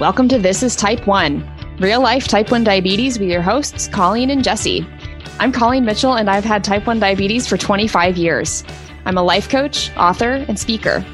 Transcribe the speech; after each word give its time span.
Welcome 0.00 0.28
to 0.28 0.38
This 0.38 0.62
is 0.62 0.74
Type 0.74 1.06
1, 1.06 1.76
real 1.78 2.00
life 2.00 2.26
type 2.26 2.50
1 2.50 2.64
diabetes 2.64 3.18
with 3.18 3.28
your 3.28 3.42
hosts, 3.42 3.86
Colleen 3.86 4.30
and 4.30 4.42
Jessie. 4.42 4.88
I'm 5.38 5.52
Colleen 5.52 5.84
Mitchell, 5.84 6.14
and 6.14 6.30
I've 6.30 6.42
had 6.42 6.64
type 6.64 6.86
1 6.86 6.98
diabetes 6.98 7.46
for 7.46 7.58
25 7.58 8.16
years. 8.16 8.64
I'm 9.04 9.18
a 9.18 9.22
life 9.22 9.50
coach, 9.50 9.94
author, 9.98 10.42
and 10.48 10.58
speaker. 10.58 11.04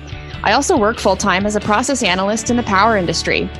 I 0.44 0.52
also 0.52 0.78
work 0.78 1.00
full 1.00 1.16
time 1.16 1.46
as 1.46 1.56
a 1.56 1.60
process 1.60 2.04
analyst 2.04 2.48
in 2.48 2.56
the 2.56 2.62
power 2.62 2.96
industry. 2.96 3.50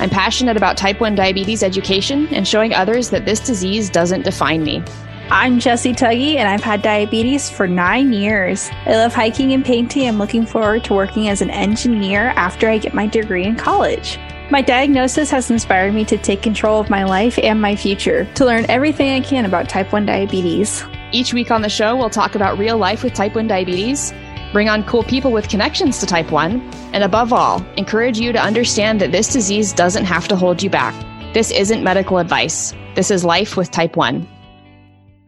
I'm 0.00 0.10
passionate 0.10 0.56
about 0.56 0.76
type 0.76 0.98
1 0.98 1.14
diabetes 1.14 1.62
education 1.62 2.26
and 2.34 2.46
showing 2.46 2.74
others 2.74 3.08
that 3.10 3.24
this 3.24 3.38
disease 3.38 3.88
doesn't 3.88 4.22
define 4.22 4.64
me. 4.64 4.82
I'm 5.30 5.60
Jessie 5.60 5.92
Tuggy, 5.92 6.38
and 6.38 6.48
I've 6.48 6.64
had 6.64 6.82
diabetes 6.82 7.48
for 7.48 7.68
nine 7.68 8.12
years. 8.12 8.68
I 8.86 8.96
love 8.96 9.14
hiking 9.14 9.52
and 9.52 9.64
painting. 9.64 10.08
I'm 10.08 10.18
looking 10.18 10.44
forward 10.44 10.82
to 10.84 10.94
working 10.94 11.28
as 11.28 11.40
an 11.40 11.50
engineer 11.50 12.30
after 12.34 12.68
I 12.68 12.78
get 12.78 12.94
my 12.94 13.06
degree 13.06 13.44
in 13.44 13.54
college. 13.54 14.18
My 14.52 14.60
diagnosis 14.60 15.30
has 15.30 15.50
inspired 15.50 15.94
me 15.94 16.04
to 16.04 16.18
take 16.18 16.42
control 16.42 16.78
of 16.78 16.90
my 16.90 17.04
life 17.04 17.38
and 17.42 17.58
my 17.58 17.74
future, 17.74 18.26
to 18.34 18.44
learn 18.44 18.66
everything 18.68 19.08
I 19.08 19.20
can 19.20 19.46
about 19.46 19.66
type 19.66 19.94
1 19.94 20.04
diabetes. 20.04 20.84
Each 21.10 21.32
week 21.32 21.50
on 21.50 21.62
the 21.62 21.70
show, 21.70 21.96
we'll 21.96 22.10
talk 22.10 22.34
about 22.34 22.58
real 22.58 22.76
life 22.76 23.02
with 23.02 23.14
type 23.14 23.34
1 23.34 23.46
diabetes, 23.46 24.12
bring 24.52 24.68
on 24.68 24.84
cool 24.84 25.04
people 25.04 25.32
with 25.32 25.48
connections 25.48 26.00
to 26.00 26.06
type 26.06 26.30
1, 26.30 26.60
and 26.92 27.02
above 27.02 27.32
all, 27.32 27.64
encourage 27.78 28.20
you 28.20 28.30
to 28.30 28.38
understand 28.38 29.00
that 29.00 29.10
this 29.10 29.32
disease 29.32 29.72
doesn't 29.72 30.04
have 30.04 30.28
to 30.28 30.36
hold 30.36 30.62
you 30.62 30.68
back. 30.68 30.92
This 31.32 31.50
isn't 31.50 31.82
medical 31.82 32.18
advice. 32.18 32.74
This 32.94 33.10
is 33.10 33.24
life 33.24 33.56
with 33.56 33.70
type 33.70 33.96
1. 33.96 34.28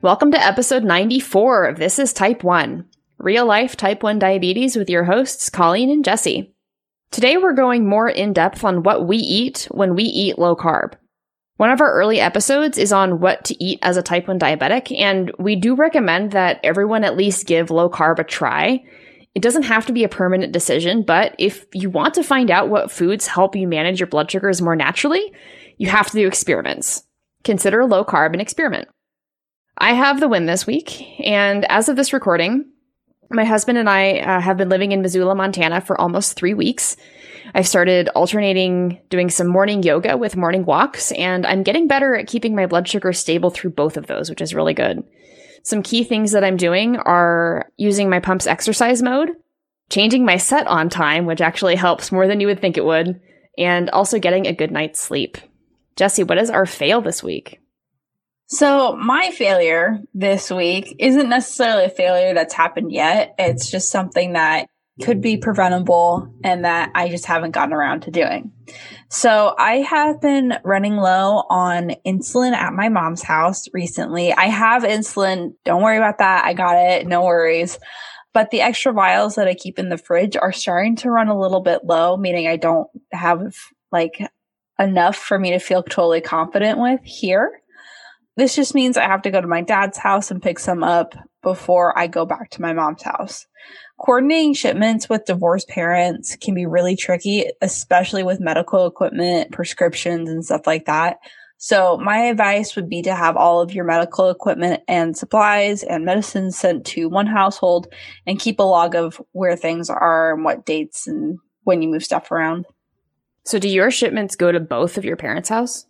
Welcome 0.03 0.33
to 0.33 0.39
episode 0.39 0.85
94 0.85 1.65
of 1.65 1.79
This 1.79 1.99
is 1.99 2.13
Type 2.13 2.45
1, 2.45 2.85
real 3.17 3.47
life 3.47 3.75
type 3.75 4.03
1 4.03 4.19
diabetes 4.19 4.77
with 4.77 4.91
your 4.91 5.05
hosts, 5.05 5.49
Colleen 5.49 5.89
and 5.89 6.05
Jessie. 6.05 6.54
Today 7.11 7.37
we're 7.37 7.53
going 7.53 7.89
more 7.89 8.09
in 8.09 8.33
depth 8.33 8.65
on 8.65 8.83
what 8.83 9.07
we 9.07 9.17
eat 9.17 9.69
when 9.71 9.95
we 9.95 10.03
eat 10.05 10.39
low 10.39 10.57
carb. 10.57 10.95
One 11.57 11.71
of 11.71 11.81
our 11.81 11.93
early 11.93 12.19
episodes 12.19 12.79
is 12.79 12.93
on 12.93 13.21
what 13.21 13.45
to 13.45 13.65
eat 13.65 13.79
as 13.83 13.97
a 13.97 14.03
type 14.03 14.27
1 14.27 14.41
diabetic, 14.41 14.97
and 14.99 15.31
we 15.39 15.55
do 15.55 15.77
recommend 15.77 16.33
that 16.33 16.59
everyone 16.65 17.05
at 17.05 17.17
least 17.17 17.47
give 17.47 17.71
low 17.71 17.89
carb 17.89 18.19
a 18.19 18.25
try. 18.25 18.83
It 19.37 19.43
doesn't 19.43 19.63
have 19.63 19.87
to 19.87 19.93
be 19.93 20.03
a 20.03 20.09
permanent 20.09 20.53
decision, 20.53 21.03
but 21.03 21.37
if 21.39 21.67
you 21.73 21.91
want 21.91 22.15
to 22.15 22.25
find 22.25 22.51
out 22.51 22.69
what 22.69 22.91
foods 22.91 23.29
help 23.29 23.55
you 23.55 23.69
manage 23.69 24.01
your 24.01 24.09
blood 24.09 24.31
sugars 24.31 24.61
more 24.61 24.75
naturally, 24.75 25.33
you 25.77 25.89
have 25.89 26.09
to 26.11 26.19
do 26.19 26.27
experiments. 26.27 27.05
Consider 27.45 27.85
low 27.85 28.05
carb 28.05 28.35
an 28.35 28.41
experiment. 28.41 28.89
I 29.79 29.93
have 29.95 30.19
the 30.19 30.29
win 30.29 30.47
this 30.47 30.67
week, 30.67 31.03
and 31.25 31.65
as 31.67 31.89
of 31.89 31.95
this 31.95 32.13
recording, 32.13 32.65
my 33.35 33.45
husband 33.45 33.79
and 33.79 33.89
I 33.89 34.19
uh, 34.19 34.41
have 34.41 34.57
been 34.57 34.69
living 34.69 34.93
in 34.93 35.03
Missoula, 35.03 35.35
Montana 35.35 35.81
for 35.81 36.01
almost 36.01 36.35
three 36.35 36.55
weeks. 36.55 36.97
I've 37.55 37.69
started 37.69 38.09
alternating 38.11 39.01
doing 39.11 39.31
some 39.31 39.47
morning 39.47 39.83
yoga 39.83 40.17
with 40.17 40.37
morning 40.37 40.65
walks, 40.65 41.13
and 41.13 41.47
I'm 41.47 41.63
getting 41.63 41.87
better 41.87 42.15
at 42.17 42.27
keeping 42.27 42.55
my 42.55 42.67
blood 42.67 42.89
sugar 42.89 43.13
stable 43.13 43.51
through 43.51 43.71
both 43.71 43.97
of 43.97 44.07
those, 44.07 44.31
which 44.31 44.41
is 44.41 44.55
really 44.55 44.75
good. 44.75 45.05
Some 45.63 45.83
key 45.83 46.05
things 46.05 46.33
that 46.33 46.45
I'm 46.45 46.57
doing 46.57 46.97
are 46.97 47.71
using 47.77 48.11
my 48.11 48.21
pump's 48.21 48.47
exercise 48.47 49.03
mode, 49.03 49.31
changing 49.91 50.25
my 50.25 50.37
set 50.37 50.67
on 50.67 50.89
time, 50.89 51.27
which 51.27 51.41
actually 51.41 51.77
helps 51.77 52.13
more 52.13 52.27
than 52.27 52.41
you 52.41 52.47
would 52.47 52.61
think 52.61 52.77
it 52.77 52.85
would, 52.85 53.21
and 53.57 53.91
also 53.91 54.19
getting 54.19 54.47
a 54.47 54.53
good 54.53 54.71
night's 54.71 55.01
sleep. 55.01 55.39
Jessie, 55.97 56.25
what 56.25 56.39
is 56.39 56.51
our 56.51 56.67
fail 56.67 57.01
this 57.01 57.23
week? 57.23 57.61
So, 58.47 58.95
my 58.97 59.31
failure 59.31 60.01
this 60.13 60.51
week 60.51 60.97
isn't 60.99 61.29
necessarily 61.29 61.85
a 61.85 61.91
failure 61.91 62.35
that's 62.35 62.53
happened 62.53 62.93
yet. 62.93 63.35
It's 63.39 63.71
just 63.71 63.91
something 63.91 64.35
that 64.35 64.67
could 65.03 65.21
be 65.21 65.39
preventable 65.39 66.33
and 66.45 66.65
that 66.65 66.93
I 66.95 67.09
just 67.09 67.25
haven't 67.25 67.51
gotten 67.51 67.73
around 67.73 68.03
to 68.03 68.11
doing. 68.11 68.53
So, 69.09 69.55
I 69.59 69.77
have 69.77 70.21
been 70.21 70.59
running 70.63 70.97
low 70.97 71.45
on 71.49 71.95
insulin 72.07 72.53
at 72.53 72.75
my 72.75 72.91
mom's 72.91 73.23
house 73.23 73.65
recently. 73.73 74.33
I 74.35 74.47
have 74.47 74.83
insulin. 74.83 75.55
Don't 75.65 75.83
worry 75.83 75.97
about 75.97 76.19
that. 76.19 76.45
I 76.45 76.53
got 76.53 76.77
it. 76.77 77.07
No 77.07 77.25
worries. 77.25 77.79
But 78.35 78.51
the 78.51 78.61
extra 78.61 78.93
vials 78.93 79.37
that 79.37 79.49
I 79.49 79.55
keep 79.55 79.79
in 79.79 79.89
the 79.89 79.97
fridge 79.97 80.37
are 80.37 80.53
starting 80.53 80.97
to 80.97 81.11
run 81.11 81.29
a 81.29 81.39
little 81.39 81.61
bit 81.61 81.85
low, 81.85 82.17
meaning 82.19 82.47
I 82.47 82.57
don't 82.57 82.89
have 83.11 83.55
like 83.91 84.21
enough 84.79 85.17
for 85.17 85.39
me 85.39 85.53
to 85.53 85.59
feel 85.61 85.83
totally 85.83 86.21
confident 86.21 86.79
with 86.79 87.01
here. 87.05 87.63
This 88.37 88.57
just 88.57 88.75
means 88.75 88.97
I 88.97 89.05
have 89.05 89.23
to 89.23 89.31
go 89.31 89.41
to 89.41 89.47
my 89.47 89.63
dad's 89.63 89.97
house 89.97 90.31
and 90.31 90.43
pick 90.43 90.59
some 90.59 90.83
up 90.83 91.15
before 91.43 91.97
I 91.97 92.09
go 92.09 92.27
back 92.27 92.51
to 92.51 92.63
my 92.63 92.73
mom's 92.73 93.03
house. 93.03 93.47
Coordinating 93.99 94.55
shipments 94.55 95.09
with 95.09 95.25
divorced 95.25 95.69
parents 95.69 96.37
can 96.37 96.55
be 96.55 96.67
really 96.67 96.97
tricky, 96.97 97.47
especially 97.63 98.25
with 98.25 98.41
medical 98.41 98.87
equipment, 98.87 99.53
prescriptions, 99.53 100.29
and 100.29 100.45
stuff 100.45 100.67
like 100.67 100.87
that. 100.87 101.19
So, 101.59 101.97
my 101.97 102.25
advice 102.25 102.75
would 102.75 102.91
be 102.91 103.03
to 103.03 103.15
have 103.15 103.37
all 103.37 103.61
of 103.63 103.73
your 103.73 103.85
medical 103.85 104.29
equipment 104.29 104.83
and 104.89 105.17
supplies 105.17 105.85
and 105.85 106.05
medicines 106.05 106.59
sent 106.59 106.85
to 106.87 107.09
one 107.09 107.29
household 107.29 107.87
and 108.27 108.41
keep 108.41 108.59
a 108.59 108.65
log 108.65 108.97
of 108.97 109.23
where 109.33 109.57
things 109.57 109.89
are 109.89 110.35
and 110.35 110.45
what 110.45 110.67
dates 110.67 111.07
and 111.07 111.39
when 111.63 111.81
you 111.81 111.89
move 111.89 112.05
stuff 112.05 112.33
around. 112.33 112.67
So, 113.45 113.61
do 113.61 113.69
your 113.69 113.93
shipments 113.93 114.35
go 114.35 114.51
to 114.51 114.61
both 114.61 114.99
of 114.99 115.05
your 115.05 115.17
parents' 115.17 115.49
house? 115.49 115.87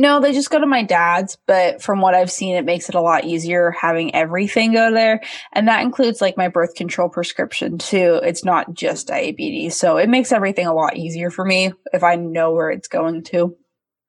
No, 0.00 0.20
they 0.20 0.32
just 0.32 0.50
go 0.50 0.60
to 0.60 0.66
my 0.66 0.84
dad's, 0.84 1.36
but 1.46 1.82
from 1.82 2.00
what 2.00 2.14
I've 2.14 2.30
seen, 2.30 2.54
it 2.54 2.64
makes 2.64 2.88
it 2.88 2.94
a 2.94 3.00
lot 3.00 3.24
easier 3.24 3.72
having 3.72 4.14
everything 4.14 4.72
go 4.72 4.92
there. 4.92 5.20
And 5.52 5.66
that 5.66 5.82
includes 5.82 6.20
like 6.20 6.36
my 6.36 6.46
birth 6.46 6.76
control 6.76 7.08
prescription 7.08 7.78
too. 7.78 8.20
It's 8.22 8.44
not 8.44 8.72
just 8.72 9.08
diabetes. 9.08 9.76
So 9.76 9.96
it 9.96 10.08
makes 10.08 10.30
everything 10.30 10.68
a 10.68 10.72
lot 10.72 10.96
easier 10.96 11.30
for 11.30 11.44
me 11.44 11.72
if 11.92 12.04
I 12.04 12.14
know 12.14 12.52
where 12.52 12.70
it's 12.70 12.86
going 12.86 13.24
to. 13.24 13.56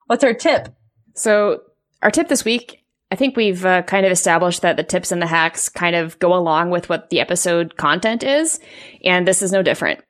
What's 0.06 0.24
our 0.24 0.36
tip? 0.36 0.70
So, 1.16 1.62
our 2.02 2.12
tip 2.12 2.28
this 2.30 2.46
week, 2.46 2.84
I 3.12 3.16
think 3.16 3.36
we've 3.36 3.66
uh, 3.66 3.82
kind 3.82 4.06
of 4.06 4.12
established 4.12 4.62
that 4.62 4.78
the 4.78 4.84
tips 4.84 5.12
and 5.12 5.22
the 5.22 5.28
hacks 5.28 5.70
kind 5.70 5.96
of 5.96 6.18
go 6.20 6.34
along 6.34 6.70
with 6.70 6.88
what 6.88 7.10
the 7.10 7.20
episode 7.20 7.78
content 7.78 8.24
is. 8.24 8.60
And 9.04 9.28
this 9.28 9.42
is 9.42 9.52
no 9.52 9.64
different. 9.64 10.02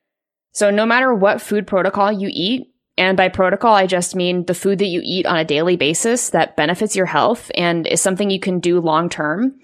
So, 0.51 0.71
no 0.71 0.85
matter 0.85 1.13
what 1.13 1.41
food 1.41 1.67
protocol 1.67 2.11
you 2.11 2.29
eat, 2.31 2.68
and 2.99 3.15
by 3.15 3.29
protocol, 3.29 3.73
I 3.73 3.87
just 3.87 4.13
mean 4.13 4.43
the 4.43 4.53
food 4.53 4.79
that 4.79 4.87
you 4.87 4.99
eat 5.01 5.25
on 5.25 5.37
a 5.37 5.45
daily 5.45 5.77
basis 5.77 6.31
that 6.31 6.57
benefits 6.57 6.97
your 6.97 7.05
health 7.05 7.49
and 7.55 7.87
is 7.87 8.01
something 8.01 8.29
you 8.29 8.41
can 8.41 8.59
do 8.59 8.81
long 8.81 9.07
term. 9.07 9.57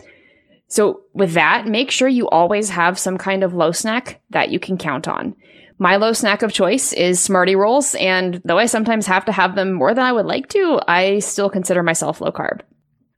So, 0.69 1.01
with 1.13 1.33
that, 1.33 1.67
make 1.67 1.91
sure 1.91 2.07
you 2.07 2.29
always 2.29 2.69
have 2.69 2.97
some 2.97 3.17
kind 3.17 3.43
of 3.43 3.53
low 3.53 3.73
snack 3.73 4.21
that 4.29 4.51
you 4.51 4.59
can 4.59 4.77
count 4.77 5.09
on. 5.09 5.35
My 5.77 5.97
low 5.97 6.13
snack 6.13 6.43
of 6.43 6.53
choice 6.53 6.93
is 6.93 7.19
Smartie 7.19 7.57
rolls, 7.57 7.93
and 7.95 8.41
though 8.45 8.57
I 8.57 8.67
sometimes 8.67 9.05
have 9.07 9.25
to 9.25 9.33
have 9.33 9.55
them 9.55 9.73
more 9.73 9.93
than 9.93 10.05
I 10.05 10.13
would 10.13 10.25
like 10.25 10.47
to, 10.49 10.79
I 10.87 11.19
still 11.19 11.49
consider 11.49 11.83
myself 11.83 12.21
low 12.21 12.31
carb. 12.31 12.61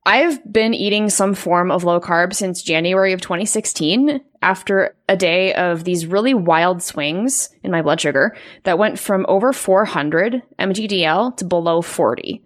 I've 0.04 0.52
been 0.52 0.74
eating 0.74 1.10
some 1.10 1.36
form 1.36 1.70
of 1.70 1.84
low 1.84 2.00
carb 2.00 2.34
since 2.34 2.64
January 2.64 3.14
of 3.14 3.22
2016 3.22 4.20
after 4.42 4.96
a 5.10 5.16
day 5.16 5.54
of 5.54 5.84
these 5.84 6.06
really 6.06 6.34
wild 6.34 6.82
swings 6.82 7.50
in 7.64 7.72
my 7.72 7.82
blood 7.82 8.00
sugar 8.00 8.36
that 8.64 8.78
went 8.78 9.00
from 9.00 9.26
over 9.28 9.54
400 9.54 10.42
mgdl 10.60 11.36
to 11.38 11.46
below 11.46 11.82
40. 11.82 12.44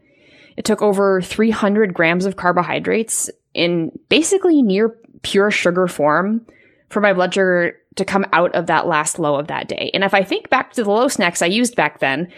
It 0.57 0.65
took 0.65 0.81
over 0.81 1.21
300 1.21 1.93
grams 1.93 2.25
of 2.25 2.35
carbohydrates 2.35 3.29
in 3.53 3.91
basically 4.09 4.61
near 4.61 4.97
pure 5.21 5.51
sugar 5.51 5.87
form 5.87 6.45
for 6.89 7.01
my 7.01 7.13
blood 7.13 7.33
sugar 7.33 7.77
to 7.95 8.05
come 8.05 8.25
out 8.33 8.53
of 8.55 8.67
that 8.67 8.87
last 8.87 9.19
low 9.19 9.35
of 9.35 9.47
that 9.47 9.67
day. 9.67 9.91
And 9.93 10.03
if 10.03 10.13
I 10.13 10.23
think 10.23 10.49
back 10.49 10.73
to 10.73 10.83
the 10.83 10.91
low 10.91 11.07
snacks 11.07 11.41
I 11.41 11.47
used 11.47 11.75
back 11.75 11.99
then, 11.99 12.31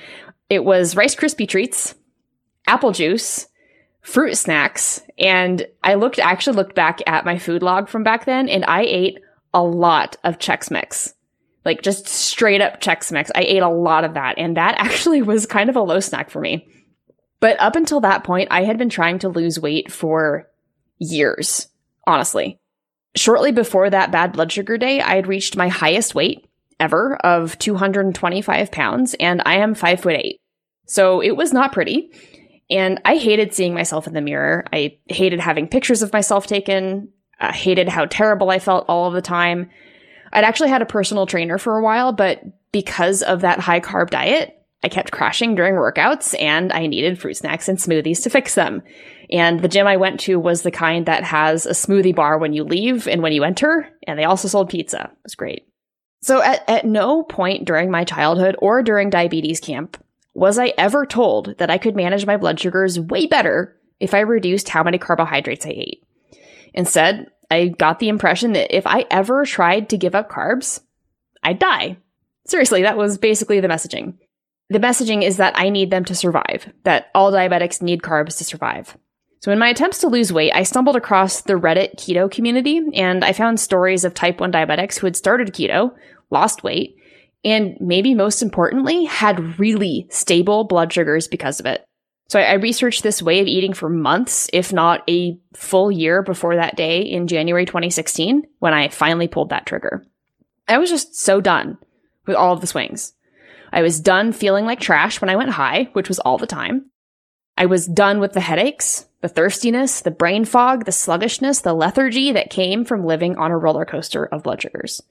it 0.50 0.64
was 0.64 0.96
Rice 0.96 1.16
Krispie 1.16 1.48
treats, 1.48 1.96
apple 2.68 2.92
juice, 2.92 3.48
fruit 4.02 4.36
snacks. 4.36 5.02
And 5.18 5.66
I 5.84 5.96
looked, 5.96 6.20
actually 6.20 6.58
looked 6.58 6.76
back 6.76 7.00
at 7.08 7.26
my 7.26 7.38
food 7.38 7.64
log 7.64 7.88
from 7.88 8.04
back 8.04 8.26
then 8.26 8.50
and 8.50 8.66
I 8.66 8.82
ate 8.82 9.20
a 9.54 9.64
lot 9.64 10.18
of 10.24 10.40
Chex 10.40 10.72
Mix. 10.72 11.14
Like 11.66 11.82
just 11.82 12.08
straight 12.08 12.62
up 12.62 12.82
Chex 12.82 13.12
Mix. 13.12 13.32
I 13.36 13.42
ate 13.42 13.62
a 13.62 13.70
lot 13.70 14.04
of 14.04 14.16
that. 14.16 14.38
And 14.38 14.58
that 14.58 14.76
actually 14.78 15.22
was 15.22 15.46
kind 15.46 15.70
of 15.70 15.76
a 15.76 15.82
low 15.82 16.00
snack 16.00 16.30
for 16.30 16.42
me. 16.42 16.68
But 17.40 17.60
up 17.60 17.76
until 17.76 18.02
that 18.02 18.24
point, 18.24 18.50
I 18.52 18.64
had 18.64 18.78
been 18.78 18.90
trying 18.90 19.20
to 19.20 19.30
lose 19.30 19.60
weight 19.60 19.92
for 19.92 20.50
years, 20.98 21.68
honestly. 22.08 22.58
Shortly 23.16 23.52
before 23.52 23.90
that 23.90 24.12
bad 24.12 24.34
blood 24.34 24.52
sugar 24.52 24.78
day, 24.78 25.02
I 25.02 25.16
had 25.16 25.28
reached 25.28 25.58
my 25.58 25.68
highest 25.68 26.16
weight 26.16 26.48
ever 26.80 27.16
of 27.18 27.58
225 27.60 28.72
pounds 28.72 29.14
and 29.20 29.42
I 29.46 29.58
am 29.58 29.76
five 29.76 30.02
foot 30.02 30.16
eight. 30.16 30.40
So 30.86 31.22
it 31.22 31.36
was 31.36 31.54
not 31.54 31.72
pretty. 31.72 32.12
And 32.70 33.02
I 33.06 33.18
hated 33.18 33.54
seeing 33.54 33.74
myself 33.74 34.08
in 34.08 34.14
the 34.14 34.22
mirror. 34.22 34.66
I 34.72 34.98
hated 35.08 35.40
having 35.40 35.68
pictures 35.68 36.02
of 36.02 36.14
myself 36.14 36.48
taken. 36.48 37.10
I 37.40 37.52
hated 37.52 37.90
how 37.90 38.06
terrible 38.06 38.50
I 38.50 38.60
felt 38.60 38.86
all 38.88 39.08
of 39.08 39.14
the 39.14 39.22
time. 39.22 39.70
I'd 40.32 40.44
actually 40.44 40.70
had 40.70 40.82
a 40.82 40.88
personal 40.88 41.26
trainer 41.26 41.58
for 41.58 41.78
a 41.78 41.84
while, 41.84 42.12
but 42.12 42.42
because 42.72 43.22
of 43.22 43.42
that 43.42 43.60
high 43.60 43.80
carb 43.80 44.10
diet, 44.10 44.60
I 44.84 44.90
kept 44.90 45.12
crashing 45.12 45.56
during 45.56 45.76
workouts 45.76 46.40
and 46.42 46.74
I 46.74 46.88
needed 46.88 47.20
fruit 47.20 47.38
snacks 47.38 47.70
and 47.70 47.78
smoothies 47.78 48.24
to 48.24 48.30
fix 48.30 48.56
them. 48.56 48.84
And 49.32 49.62
the 49.62 49.70
gym 49.70 49.88
I 49.88 49.98
went 49.98 50.20
to 50.22 50.40
was 50.40 50.62
the 50.62 50.72
kind 50.72 51.06
that 51.06 51.24
has 51.24 51.66
a 51.66 51.72
smoothie 51.72 52.16
bar 52.16 52.38
when 52.38 52.54
you 52.54 52.64
leave 52.64 53.08
and 53.08 53.22
when 53.22 53.32
you 53.32 53.44
enter, 53.44 53.90
and 54.06 54.20
they 54.20 54.26
also 54.26 54.48
sold 54.48 54.70
pizza. 54.70 55.10
It 55.12 55.24
was 55.24 55.36
great. 55.36 55.68
So 56.22 56.42
at, 56.42 56.68
at 56.70 56.86
no 56.86 57.24
point 57.24 57.66
during 57.66 57.92
my 57.92 58.04
childhood 58.04 58.56
or 58.60 58.84
during 58.84 59.10
diabetes 59.10 59.60
camp 59.60 59.98
Was 60.34 60.58
I 60.58 60.74
ever 60.78 61.06
told 61.06 61.58
that 61.60 61.70
I 61.70 61.78
could 61.78 61.96
manage 61.96 62.26
my 62.26 62.38
blood 62.38 62.60
sugars 62.60 63.00
way 63.00 63.28
better 63.28 63.78
if 64.00 64.14
I 64.14 64.22
reduced 64.22 64.70
how 64.70 64.84
many 64.84 64.98
carbohydrates 64.98 65.66
I 65.66 65.70
ate? 65.70 66.04
Instead, 66.74 67.28
I 67.52 67.68
got 67.68 68.00
the 68.00 68.10
impression 68.10 68.54
that 68.54 68.76
if 68.76 68.88
I 68.88 69.06
ever 69.12 69.46
tried 69.46 69.90
to 69.90 69.98
give 69.98 70.16
up 70.16 70.30
carbs, 70.30 70.82
I'd 71.44 71.60
die. 71.60 71.98
Seriously, 72.48 72.82
that 72.82 72.98
was 72.98 73.18
basically 73.18 73.60
the 73.60 73.68
messaging. 73.68 74.16
The 74.70 74.80
messaging 74.80 75.24
is 75.24 75.38
that 75.38 75.58
I 75.58 75.70
need 75.70 75.92
them 75.92 76.06
to 76.06 76.16
survive, 76.16 76.72
that 76.84 77.08
all 77.14 77.32
diabetics 77.32 77.82
need 77.82 78.02
carbs 78.02 78.38
to 78.38 78.44
survive. 78.44 78.98
So, 79.42 79.52
in 79.52 79.60
my 79.60 79.68
attempts 79.68 80.00
to 80.00 80.08
lose 80.08 80.32
weight, 80.32 80.54
I 80.56 80.64
stumbled 80.64 80.96
across 80.96 81.42
the 81.42 81.54
Reddit 81.54 81.98
keto 81.98 82.32
community 82.32 82.82
and 82.94 83.26
I 83.26 83.34
found 83.34 83.60
stories 83.60 84.06
of 84.06 84.14
type 84.14 84.40
1 84.40 84.52
diabetics 84.52 84.98
who 84.98 85.06
had 85.06 85.18
started 85.18 85.54
keto, 85.54 85.94
lost 86.32 86.64
weight, 86.64 86.96
and 87.44 87.76
maybe 87.80 88.16
most 88.16 88.42
importantly, 88.42 89.04
had 89.04 89.60
really 89.60 90.08
stable 90.10 90.64
blood 90.64 90.94
sugars 90.94 91.28
because 91.28 91.60
of 91.60 91.66
it. 91.66 91.86
So 92.34 92.40
I, 92.40 92.54
researched 92.54 93.04
this 93.04 93.22
way 93.22 93.42
of 93.42 93.48
eating 93.48 93.74
for 93.74 93.90
months, 93.90 94.50
if 94.52 94.74
not 94.74 95.08
a 95.08 95.38
full 95.54 95.92
year 95.92 96.24
before 96.24 96.56
that 96.56 96.76
day 96.76 97.02
in 97.02 97.28
January 97.28 97.68
2016 97.68 98.48
when 98.58 98.74
I 98.74 98.88
finally 98.88 99.28
pulled 99.28 99.50
that 99.50 99.68
trigger. 99.68 100.04
I 100.68 100.80
was 100.80 100.90
just 100.90 101.16
so 101.16 101.42
done 101.42 101.78
with 102.26 102.36
all 102.36 102.52
of 102.52 102.62
the 102.62 102.66
swings. 102.66 103.14
I 103.72 103.84
was 103.84 104.00
done 104.00 104.34
feeling 104.34 104.66
like 104.66 104.80
trash 104.80 105.22
when 105.22 105.30
I 105.30 105.36
went 105.36 105.52
high, 105.52 105.90
which 105.94 106.10
was 106.10 106.18
all 106.18 106.40
the 106.40 106.48
time. 106.48 106.90
I 107.56 107.68
was 107.68 107.86
done 107.86 108.20
with 108.20 108.34
the 108.34 108.42
headaches, 108.42 109.06
the 109.22 109.30
thirstiness, 109.30 110.02
the 110.02 110.10
brain 110.10 110.44
fog, 110.44 110.86
the 110.86 110.92
sluggishness, 110.92 111.62
the 111.62 111.76
lethargy 111.76 112.32
that 112.32 112.50
came 112.50 112.84
from 112.84 113.06
living 113.06 113.36
on 113.36 113.52
a 113.52 113.58
roller 113.60 113.86
coaster 113.86 114.26
of 114.26 114.42
blood 114.42 114.60
sugars. 114.60 115.04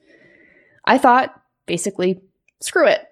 I 0.83 0.97
thought, 0.97 1.41
basically, 1.67 2.19
screw 2.59 2.85
it. 2.85 3.07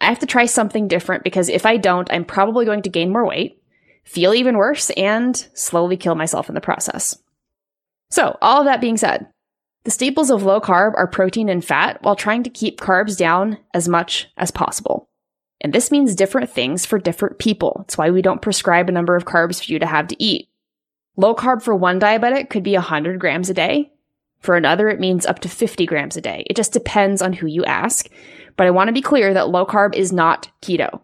I 0.00 0.06
have 0.06 0.18
to 0.20 0.26
try 0.26 0.46
something 0.46 0.88
different 0.88 1.24
because 1.24 1.48
if 1.48 1.66
I 1.66 1.76
don't, 1.76 2.10
I'm 2.12 2.24
probably 2.24 2.64
going 2.64 2.82
to 2.82 2.90
gain 2.90 3.12
more 3.12 3.26
weight, 3.26 3.62
feel 4.04 4.34
even 4.34 4.56
worse, 4.56 4.90
and 4.90 5.36
slowly 5.54 5.96
kill 5.96 6.14
myself 6.14 6.48
in 6.48 6.54
the 6.54 6.60
process. 6.60 7.18
So, 8.10 8.38
all 8.40 8.60
of 8.60 8.64
that 8.66 8.80
being 8.80 8.96
said, 8.96 9.26
the 9.84 9.90
staples 9.90 10.30
of 10.30 10.42
low 10.42 10.60
carb 10.60 10.94
are 10.96 11.06
protein 11.06 11.48
and 11.48 11.64
fat 11.64 12.02
while 12.02 12.16
trying 12.16 12.42
to 12.44 12.50
keep 12.50 12.80
carbs 12.80 13.16
down 13.16 13.58
as 13.74 13.88
much 13.88 14.28
as 14.36 14.50
possible. 14.50 15.08
And 15.60 15.72
this 15.72 15.90
means 15.90 16.14
different 16.14 16.50
things 16.50 16.86
for 16.86 16.98
different 16.98 17.38
people. 17.38 17.82
It's 17.84 17.98
why 17.98 18.10
we 18.10 18.22
don't 18.22 18.42
prescribe 18.42 18.88
a 18.88 18.92
number 18.92 19.16
of 19.16 19.24
carbs 19.24 19.64
for 19.64 19.72
you 19.72 19.78
to 19.78 19.86
have 19.86 20.06
to 20.08 20.22
eat. 20.22 20.48
Low 21.16 21.34
carb 21.34 21.62
for 21.62 21.74
one 21.74 21.98
diabetic 21.98 22.48
could 22.48 22.62
be 22.62 22.74
100 22.74 23.18
grams 23.18 23.50
a 23.50 23.54
day. 23.54 23.92
For 24.40 24.56
another, 24.56 24.88
it 24.88 25.00
means 25.00 25.26
up 25.26 25.40
to 25.40 25.48
50 25.48 25.84
grams 25.84 26.16
a 26.16 26.20
day. 26.20 26.44
It 26.48 26.54
just 26.54 26.72
depends 26.72 27.20
on 27.20 27.32
who 27.32 27.46
you 27.48 27.64
ask. 27.64 28.08
But 28.58 28.66
I 28.66 28.70
want 28.72 28.88
to 28.88 28.92
be 28.92 29.00
clear 29.00 29.32
that 29.32 29.48
low 29.48 29.64
carb 29.64 29.94
is 29.94 30.12
not 30.12 30.50
keto. 30.60 31.00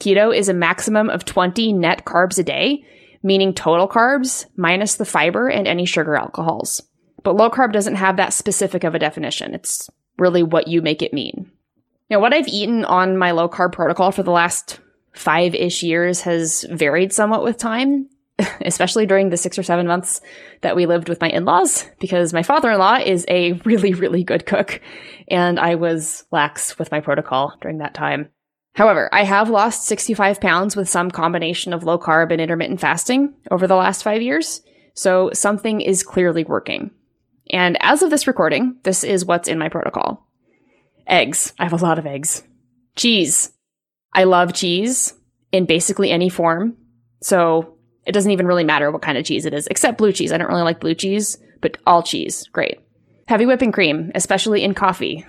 Keto 0.00 0.36
is 0.36 0.48
a 0.48 0.54
maximum 0.54 1.10
of 1.10 1.24
20 1.24 1.72
net 1.72 2.04
carbs 2.04 2.38
a 2.38 2.44
day, 2.44 2.84
meaning 3.22 3.54
total 3.54 3.88
carbs 3.88 4.44
minus 4.54 4.96
the 4.96 5.06
fiber 5.06 5.48
and 5.48 5.66
any 5.66 5.86
sugar 5.86 6.14
alcohols. 6.14 6.82
But 7.22 7.36
low 7.36 7.50
carb 7.50 7.72
doesn't 7.72 7.96
have 7.96 8.18
that 8.18 8.34
specific 8.34 8.84
of 8.84 8.94
a 8.94 8.98
definition. 8.98 9.54
It's 9.54 9.88
really 10.18 10.42
what 10.42 10.68
you 10.68 10.82
make 10.82 11.00
it 11.00 11.14
mean. 11.14 11.50
Now, 12.10 12.20
what 12.20 12.34
I've 12.34 12.48
eaten 12.48 12.84
on 12.84 13.16
my 13.16 13.30
low 13.30 13.48
carb 13.48 13.72
protocol 13.72 14.12
for 14.12 14.22
the 14.22 14.30
last 14.30 14.78
five 15.14 15.54
ish 15.54 15.82
years 15.82 16.20
has 16.22 16.66
varied 16.70 17.14
somewhat 17.14 17.42
with 17.42 17.56
time, 17.56 18.10
especially 18.60 19.06
during 19.06 19.30
the 19.30 19.36
six 19.36 19.58
or 19.58 19.62
seven 19.62 19.86
months 19.86 20.20
that 20.62 20.76
we 20.76 20.86
lived 20.86 21.08
with 21.08 21.20
my 21.20 21.28
in 21.28 21.44
laws, 21.44 21.86
because 22.00 22.32
my 22.32 22.42
father 22.42 22.70
in 22.70 22.78
law 22.78 22.96
is 22.96 23.24
a 23.28 23.52
really, 23.64 23.94
really 23.94 24.24
good 24.24 24.46
cook, 24.46 24.80
and 25.28 25.58
I 25.58 25.74
was 25.74 26.24
lax 26.30 26.78
with 26.78 26.90
my 26.90 27.00
protocol 27.00 27.54
during 27.60 27.78
that 27.78 27.94
time. 27.94 28.28
However, 28.74 29.08
I 29.12 29.24
have 29.24 29.50
lost 29.50 29.86
65 29.86 30.40
pounds 30.40 30.76
with 30.76 30.88
some 30.88 31.10
combination 31.10 31.72
of 31.72 31.82
low 31.84 31.98
carb 31.98 32.30
and 32.30 32.40
intermittent 32.40 32.80
fasting 32.80 33.34
over 33.50 33.66
the 33.66 33.76
last 33.76 34.02
five 34.02 34.22
years, 34.22 34.62
so 34.94 35.30
something 35.32 35.80
is 35.80 36.02
clearly 36.02 36.44
working. 36.44 36.90
And 37.50 37.76
as 37.80 38.02
of 38.02 38.10
this 38.10 38.26
recording, 38.26 38.76
this 38.84 39.02
is 39.02 39.24
what's 39.24 39.48
in 39.48 39.58
my 39.58 39.68
protocol. 39.68 40.26
Eggs. 41.06 41.52
I 41.58 41.64
have 41.64 41.72
a 41.72 41.84
lot 41.84 41.98
of 41.98 42.06
eggs. 42.06 42.44
Cheese. 42.94 43.50
I 44.12 44.24
love 44.24 44.52
cheese 44.52 45.14
in 45.52 45.66
basically 45.66 46.10
any 46.10 46.28
form. 46.28 46.76
So 47.22 47.76
it 48.06 48.12
doesn't 48.12 48.30
even 48.30 48.46
really 48.46 48.64
matter 48.64 48.90
what 48.90 49.02
kind 49.02 49.18
of 49.18 49.24
cheese 49.24 49.46
it 49.46 49.54
is, 49.54 49.66
except 49.66 49.98
blue 49.98 50.12
cheese. 50.12 50.32
I 50.32 50.38
don't 50.38 50.48
really 50.48 50.62
like 50.62 50.80
blue 50.80 50.94
cheese, 50.94 51.36
but 51.60 51.76
all 51.86 52.02
cheese, 52.02 52.48
great. 52.52 52.80
Heavy 53.28 53.46
whipping 53.46 53.72
cream, 53.72 54.10
especially 54.14 54.64
in 54.64 54.74
coffee. 54.74 55.24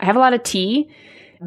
I 0.00 0.06
have 0.06 0.16
a 0.16 0.20
lot 0.20 0.32
of 0.32 0.42
tea, 0.42 0.90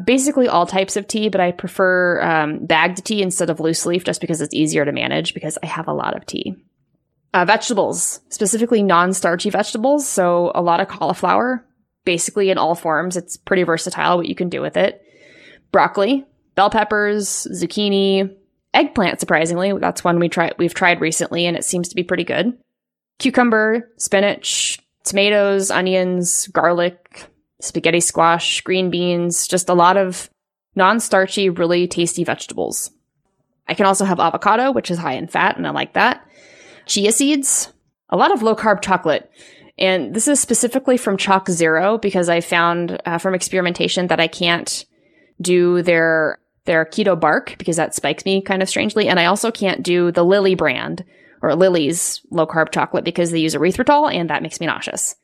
basically 0.04 0.48
all 0.48 0.66
types 0.66 0.96
of 0.96 1.06
tea, 1.06 1.28
but 1.28 1.40
I 1.40 1.52
prefer 1.52 2.22
um, 2.22 2.64
bagged 2.64 3.04
tea 3.04 3.22
instead 3.22 3.50
of 3.50 3.60
loose 3.60 3.84
leaf 3.84 4.04
just 4.04 4.20
because 4.20 4.40
it's 4.40 4.54
easier 4.54 4.84
to 4.84 4.92
manage 4.92 5.34
because 5.34 5.58
I 5.62 5.66
have 5.66 5.88
a 5.88 5.92
lot 5.92 6.16
of 6.16 6.24
tea. 6.24 6.54
Uh, 7.34 7.44
vegetables, 7.44 8.20
specifically 8.30 8.82
non-starchy 8.82 9.50
vegetables. 9.50 10.08
So 10.08 10.50
a 10.54 10.62
lot 10.62 10.80
of 10.80 10.88
cauliflower, 10.88 11.64
basically 12.04 12.50
in 12.50 12.56
all 12.56 12.74
forms. 12.74 13.16
It's 13.16 13.36
pretty 13.36 13.64
versatile 13.64 14.16
what 14.16 14.28
you 14.28 14.34
can 14.34 14.48
do 14.48 14.62
with 14.62 14.78
it. 14.78 15.02
Broccoli, 15.70 16.24
bell 16.54 16.70
peppers, 16.70 17.46
zucchini, 17.52 18.34
eggplant. 18.78 19.20
Surprisingly, 19.20 19.72
that's 19.78 20.04
one 20.04 20.18
we 20.18 20.28
try 20.28 20.52
we've 20.58 20.74
tried 20.74 21.00
recently, 21.00 21.46
and 21.46 21.56
it 21.56 21.64
seems 21.64 21.88
to 21.88 21.96
be 21.96 22.04
pretty 22.04 22.24
good. 22.24 22.56
Cucumber, 23.18 23.90
spinach, 23.96 24.78
tomatoes, 25.04 25.70
onions, 25.70 26.46
garlic, 26.48 27.24
spaghetti 27.60 28.00
squash, 28.00 28.60
green 28.60 28.90
beans, 28.90 29.46
just 29.48 29.68
a 29.68 29.74
lot 29.74 29.96
of 29.96 30.30
non-starchy, 30.76 31.50
really 31.50 31.88
tasty 31.88 32.24
vegetables. 32.24 32.90
I 33.66 33.74
can 33.74 33.86
also 33.86 34.04
have 34.04 34.20
avocado, 34.20 34.70
which 34.70 34.90
is 34.90 34.98
high 34.98 35.14
in 35.14 35.26
fat, 35.26 35.56
and 35.56 35.66
I 35.66 35.70
like 35.70 35.94
that 35.94 36.24
chia 36.88 37.12
seeds, 37.12 37.72
a 38.08 38.16
lot 38.16 38.32
of 38.32 38.42
low 38.42 38.56
carb 38.56 38.82
chocolate. 38.82 39.30
And 39.78 40.12
this 40.12 40.26
is 40.26 40.40
specifically 40.40 40.96
from 40.96 41.16
Choc 41.16 41.48
Zero 41.48 41.98
because 41.98 42.28
I 42.28 42.40
found 42.40 43.00
uh, 43.06 43.18
from 43.18 43.34
experimentation 43.34 44.08
that 44.08 44.18
I 44.18 44.26
can't 44.26 44.84
do 45.40 45.82
their 45.82 46.40
their 46.68 46.84
keto 46.84 47.18
bark 47.18 47.56
because 47.58 47.76
that 47.76 47.94
spikes 47.94 48.24
me 48.24 48.42
kind 48.42 48.62
of 48.62 48.68
strangely, 48.68 49.08
and 49.08 49.18
I 49.18 49.24
also 49.24 49.50
can't 49.50 49.82
do 49.82 50.12
the 50.12 50.24
Lily 50.24 50.54
brand 50.54 51.04
or 51.40 51.56
Lily's 51.56 52.20
low 52.30 52.46
carb 52.46 52.70
chocolate 52.70 53.04
because 53.04 53.30
they 53.30 53.40
use 53.40 53.54
erythritol 53.54 54.12
and 54.12 54.28
that 54.30 54.42
makes 54.42 54.60
me 54.60 54.66
nauseous. 54.66 55.16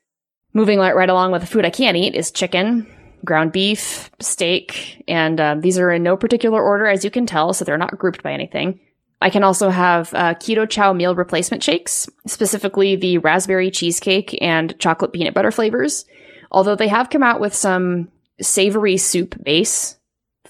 Moving 0.54 0.78
right, 0.78 1.08
along 1.08 1.32
with 1.32 1.42
the 1.42 1.46
food 1.46 1.66
I 1.66 1.70
can't 1.70 1.96
eat 1.96 2.14
is 2.14 2.30
chicken, 2.30 2.86
ground 3.24 3.52
beef, 3.52 4.10
steak, 4.20 5.04
and 5.06 5.38
uh, 5.38 5.56
these 5.58 5.78
are 5.78 5.90
in 5.92 6.02
no 6.02 6.16
particular 6.16 6.62
order 6.62 6.86
as 6.86 7.04
you 7.04 7.10
can 7.10 7.26
tell, 7.26 7.52
so 7.52 7.64
they're 7.64 7.76
not 7.76 7.98
grouped 7.98 8.22
by 8.22 8.32
anything. 8.32 8.80
I 9.20 9.30
can 9.30 9.44
also 9.44 9.68
have 9.68 10.14
uh, 10.14 10.34
keto 10.34 10.68
chow 10.68 10.92
meal 10.92 11.14
replacement 11.14 11.62
shakes, 11.62 12.08
specifically 12.26 12.96
the 12.96 13.18
raspberry 13.18 13.70
cheesecake 13.70 14.38
and 14.40 14.78
chocolate 14.78 15.12
peanut 15.12 15.34
butter 15.34 15.50
flavors. 15.50 16.04
Although 16.50 16.76
they 16.76 16.88
have 16.88 17.10
come 17.10 17.22
out 17.22 17.40
with 17.40 17.54
some 17.54 18.08
savory 18.40 18.96
soup 18.96 19.34
base 19.42 19.96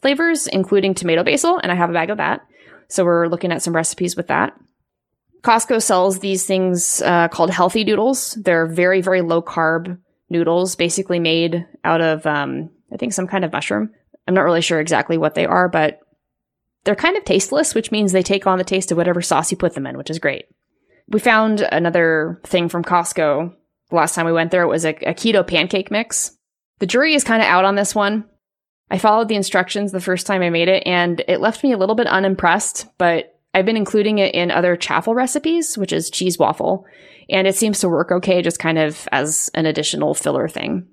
flavors, 0.04 0.46
including 0.46 0.92
tomato 0.92 1.24
basil, 1.24 1.56
and 1.56 1.72
I 1.72 1.74
have 1.76 1.88
a 1.88 1.94
bag 1.94 2.10
of 2.10 2.18
that. 2.18 2.42
So 2.88 3.06
we're 3.06 3.26
looking 3.26 3.52
at 3.52 3.62
some 3.62 3.74
recipes 3.74 4.16
with 4.16 4.26
that. 4.26 4.52
Costco 5.40 5.80
sells 5.80 6.18
these 6.18 6.44
things 6.44 7.00
uh, 7.00 7.28
called 7.28 7.48
healthy 7.48 7.84
noodles. 7.84 8.34
They're 8.34 8.66
very, 8.66 9.00
very 9.00 9.22
low 9.22 9.40
carb 9.40 9.96
noodles, 10.28 10.76
basically 10.76 11.20
made 11.20 11.66
out 11.84 12.02
of, 12.02 12.26
um, 12.26 12.68
I 12.92 12.98
think, 12.98 13.14
some 13.14 13.26
kind 13.26 13.46
of 13.46 13.52
mushroom. 13.52 13.92
I'm 14.28 14.34
not 14.34 14.42
really 14.42 14.60
sure 14.60 14.78
exactly 14.78 15.16
what 15.16 15.34
they 15.34 15.46
are, 15.46 15.70
but 15.70 16.00
they're 16.84 16.94
kind 16.94 17.16
of 17.16 17.24
tasteless, 17.24 17.74
which 17.74 17.90
means 17.90 18.12
they 18.12 18.22
take 18.22 18.46
on 18.46 18.58
the 18.58 18.64
taste 18.64 18.92
of 18.92 18.98
whatever 18.98 19.22
sauce 19.22 19.50
you 19.50 19.56
put 19.56 19.72
them 19.72 19.86
in, 19.86 19.96
which 19.96 20.10
is 20.10 20.18
great. 20.18 20.44
We 21.08 21.18
found 21.18 21.62
another 21.62 22.42
thing 22.44 22.68
from 22.68 22.84
Costco 22.84 23.54
the 23.88 23.96
last 23.96 24.14
time 24.14 24.26
we 24.26 24.32
went 24.32 24.50
there. 24.50 24.64
It 24.64 24.68
was 24.68 24.84
a, 24.84 24.90
a 24.90 25.14
keto 25.14 25.46
pancake 25.46 25.90
mix. 25.90 26.36
The 26.80 26.86
jury 26.86 27.14
is 27.14 27.24
kind 27.24 27.40
of 27.40 27.48
out 27.48 27.64
on 27.64 27.74
this 27.74 27.94
one. 27.94 28.26
I 28.90 28.98
followed 28.98 29.28
the 29.28 29.36
instructions 29.36 29.92
the 29.92 30.00
first 30.00 30.26
time 30.26 30.42
I 30.42 30.50
made 30.50 30.68
it, 30.68 30.82
and 30.86 31.22
it 31.26 31.40
left 31.40 31.62
me 31.64 31.72
a 31.72 31.78
little 31.78 31.94
bit 31.94 32.06
unimpressed, 32.06 32.86
but 32.98 33.38
I've 33.54 33.64
been 33.64 33.76
including 33.76 34.18
it 34.18 34.34
in 34.34 34.50
other 34.50 34.76
chaffle 34.76 35.14
recipes, 35.14 35.78
which 35.78 35.92
is 35.92 36.10
cheese 36.10 36.38
waffle, 36.38 36.86
and 37.30 37.46
it 37.46 37.56
seems 37.56 37.80
to 37.80 37.88
work 37.88 38.10
okay 38.10 38.42
just 38.42 38.58
kind 38.58 38.78
of 38.78 39.08
as 39.12 39.50
an 39.54 39.66
additional 39.66 40.14
filler 40.14 40.48
thing. 40.48 40.88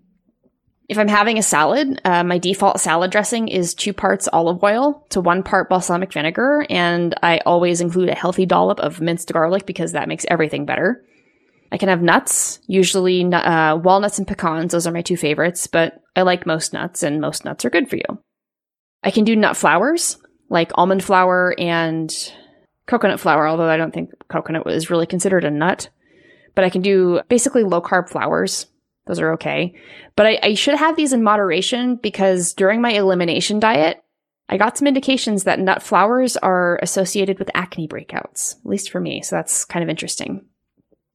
If 0.87 0.97
I'm 0.97 1.07
having 1.07 1.37
a 1.37 1.43
salad, 1.43 2.01
uh, 2.03 2.23
my 2.23 2.37
default 2.37 2.79
salad 2.79 3.11
dressing 3.11 3.47
is 3.47 3.73
two 3.73 3.93
parts 3.93 4.27
olive 4.31 4.61
oil 4.61 5.05
to 5.09 5.21
one 5.21 5.41
part 5.41 5.69
balsamic 5.69 6.11
vinegar, 6.11 6.65
and 6.69 7.15
I 7.23 7.39
always 7.45 7.81
include 7.81 8.09
a 8.09 8.15
healthy 8.15 8.45
dollop 8.45 8.79
of 8.79 9.01
minced 9.01 9.31
garlic 9.31 9.65
because 9.65 9.93
that 9.93 10.09
makes 10.09 10.25
everything 10.29 10.65
better. 10.65 11.05
I 11.71 11.77
can 11.77 11.89
have 11.89 12.01
nuts, 12.01 12.59
usually 12.67 13.23
uh, 13.23 13.77
walnuts 13.77 14.17
and 14.17 14.27
pecans. 14.27 14.71
Those 14.71 14.87
are 14.87 14.91
my 14.91 15.01
two 15.01 15.17
favorites, 15.17 15.67
but 15.67 16.01
I 16.15 16.23
like 16.23 16.45
most 16.45 16.73
nuts, 16.73 17.03
and 17.03 17.21
most 17.21 17.45
nuts 17.45 17.63
are 17.63 17.69
good 17.69 17.89
for 17.89 17.95
you. 17.95 18.21
I 19.03 19.11
can 19.11 19.23
do 19.23 19.35
nut 19.35 19.55
flours, 19.55 20.17
like 20.49 20.71
almond 20.75 21.03
flour 21.03 21.55
and 21.57 22.13
coconut 22.87 23.19
flour, 23.19 23.47
although 23.47 23.69
I 23.69 23.77
don't 23.77 23.93
think 23.93 24.11
coconut 24.27 24.67
is 24.67 24.89
really 24.89 25.07
considered 25.07 25.45
a 25.45 25.51
nut. 25.51 25.89
But 26.53 26.65
I 26.65 26.69
can 26.69 26.81
do 26.81 27.21
basically 27.29 27.63
low 27.63 27.81
carb 27.81 28.09
flours 28.09 28.67
those 29.07 29.19
are 29.19 29.33
okay. 29.33 29.73
But 30.15 30.25
I, 30.25 30.39
I 30.43 30.53
should 30.53 30.75
have 30.75 30.95
these 30.95 31.13
in 31.13 31.23
moderation 31.23 31.95
because 31.95 32.53
during 32.53 32.81
my 32.81 32.91
elimination 32.91 33.59
diet, 33.59 34.03
I 34.47 34.57
got 34.57 34.77
some 34.77 34.87
indications 34.87 35.45
that 35.45 35.59
nut 35.59 35.81
flours 35.81 36.37
are 36.37 36.79
associated 36.81 37.39
with 37.39 37.49
acne 37.53 37.87
breakouts, 37.87 38.55
at 38.59 38.65
least 38.65 38.89
for 38.89 38.99
me. 38.99 39.21
So 39.21 39.35
that's 39.35 39.65
kind 39.65 39.81
of 39.83 39.89
interesting. 39.89 40.45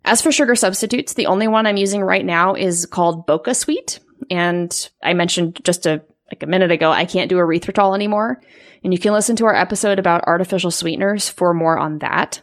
As 0.06 0.22
for 0.22 0.30
sugar 0.30 0.54
substitutes, 0.54 1.14
the 1.14 1.26
only 1.26 1.48
one 1.48 1.66
I'm 1.66 1.76
using 1.76 2.00
right 2.00 2.24
now 2.24 2.54
is 2.54 2.86
called 2.86 3.26
Boca 3.26 3.54
Sweet. 3.54 3.98
And 4.30 4.88
I 5.02 5.12
mentioned 5.14 5.60
just 5.64 5.84
a 5.84 6.02
like 6.30 6.42
a 6.42 6.46
minute 6.46 6.72
ago, 6.72 6.90
I 6.90 7.04
can't 7.04 7.28
do 7.28 7.36
erythritol 7.36 7.94
anymore. 7.94 8.40
And 8.82 8.92
you 8.92 8.98
can 8.98 9.12
listen 9.12 9.36
to 9.36 9.46
our 9.46 9.54
episode 9.54 9.98
about 9.98 10.24
artificial 10.26 10.70
sweeteners 10.70 11.28
for 11.28 11.54
more 11.54 11.78
on 11.78 11.98
that. 11.98 12.40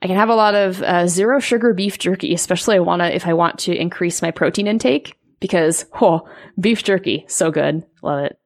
I 0.00 0.06
can 0.06 0.16
have 0.16 0.28
a 0.28 0.34
lot 0.34 0.54
of 0.54 0.82
uh, 0.82 1.06
zero 1.06 1.38
sugar 1.38 1.74
beef 1.74 1.98
jerky, 1.98 2.34
especially 2.34 2.76
I 2.76 2.80
want 2.80 3.02
to 3.02 3.14
if 3.14 3.26
I 3.26 3.34
want 3.34 3.58
to 3.60 3.74
increase 3.74 4.22
my 4.22 4.30
protein 4.30 4.66
intake 4.66 5.16
because 5.40 5.86
oh, 6.00 6.28
beef 6.58 6.82
jerky 6.82 7.24
so 7.28 7.50
good, 7.50 7.84
love 8.02 8.24
it. 8.24 8.38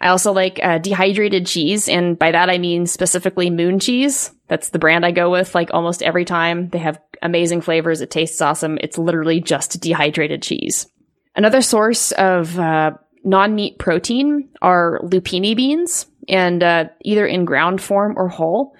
I 0.00 0.08
also 0.08 0.32
like 0.32 0.58
uh, 0.62 0.78
dehydrated 0.78 1.46
cheese, 1.46 1.88
and 1.88 2.18
by 2.18 2.32
that 2.32 2.50
I 2.50 2.58
mean 2.58 2.86
specifically 2.86 3.50
Moon 3.50 3.78
cheese. 3.78 4.32
That's 4.48 4.70
the 4.70 4.78
brand 4.78 5.06
I 5.06 5.12
go 5.12 5.30
with 5.30 5.54
like 5.54 5.72
almost 5.72 6.02
every 6.02 6.24
time. 6.24 6.68
They 6.70 6.78
have 6.78 6.98
amazing 7.22 7.60
flavors. 7.60 8.00
It 8.00 8.10
tastes 8.10 8.40
awesome. 8.40 8.78
It's 8.80 8.98
literally 8.98 9.40
just 9.40 9.80
dehydrated 9.80 10.42
cheese. 10.42 10.86
Another 11.34 11.62
source 11.62 12.12
of 12.12 12.58
uh, 12.58 12.92
non-meat 13.24 13.78
protein 13.78 14.48
are 14.60 15.00
lupini 15.02 15.56
beans, 15.56 16.06
and 16.28 16.62
uh, 16.62 16.84
either 17.02 17.26
in 17.26 17.44
ground 17.44 17.80
form 17.80 18.14
or 18.16 18.28
whole. 18.28 18.74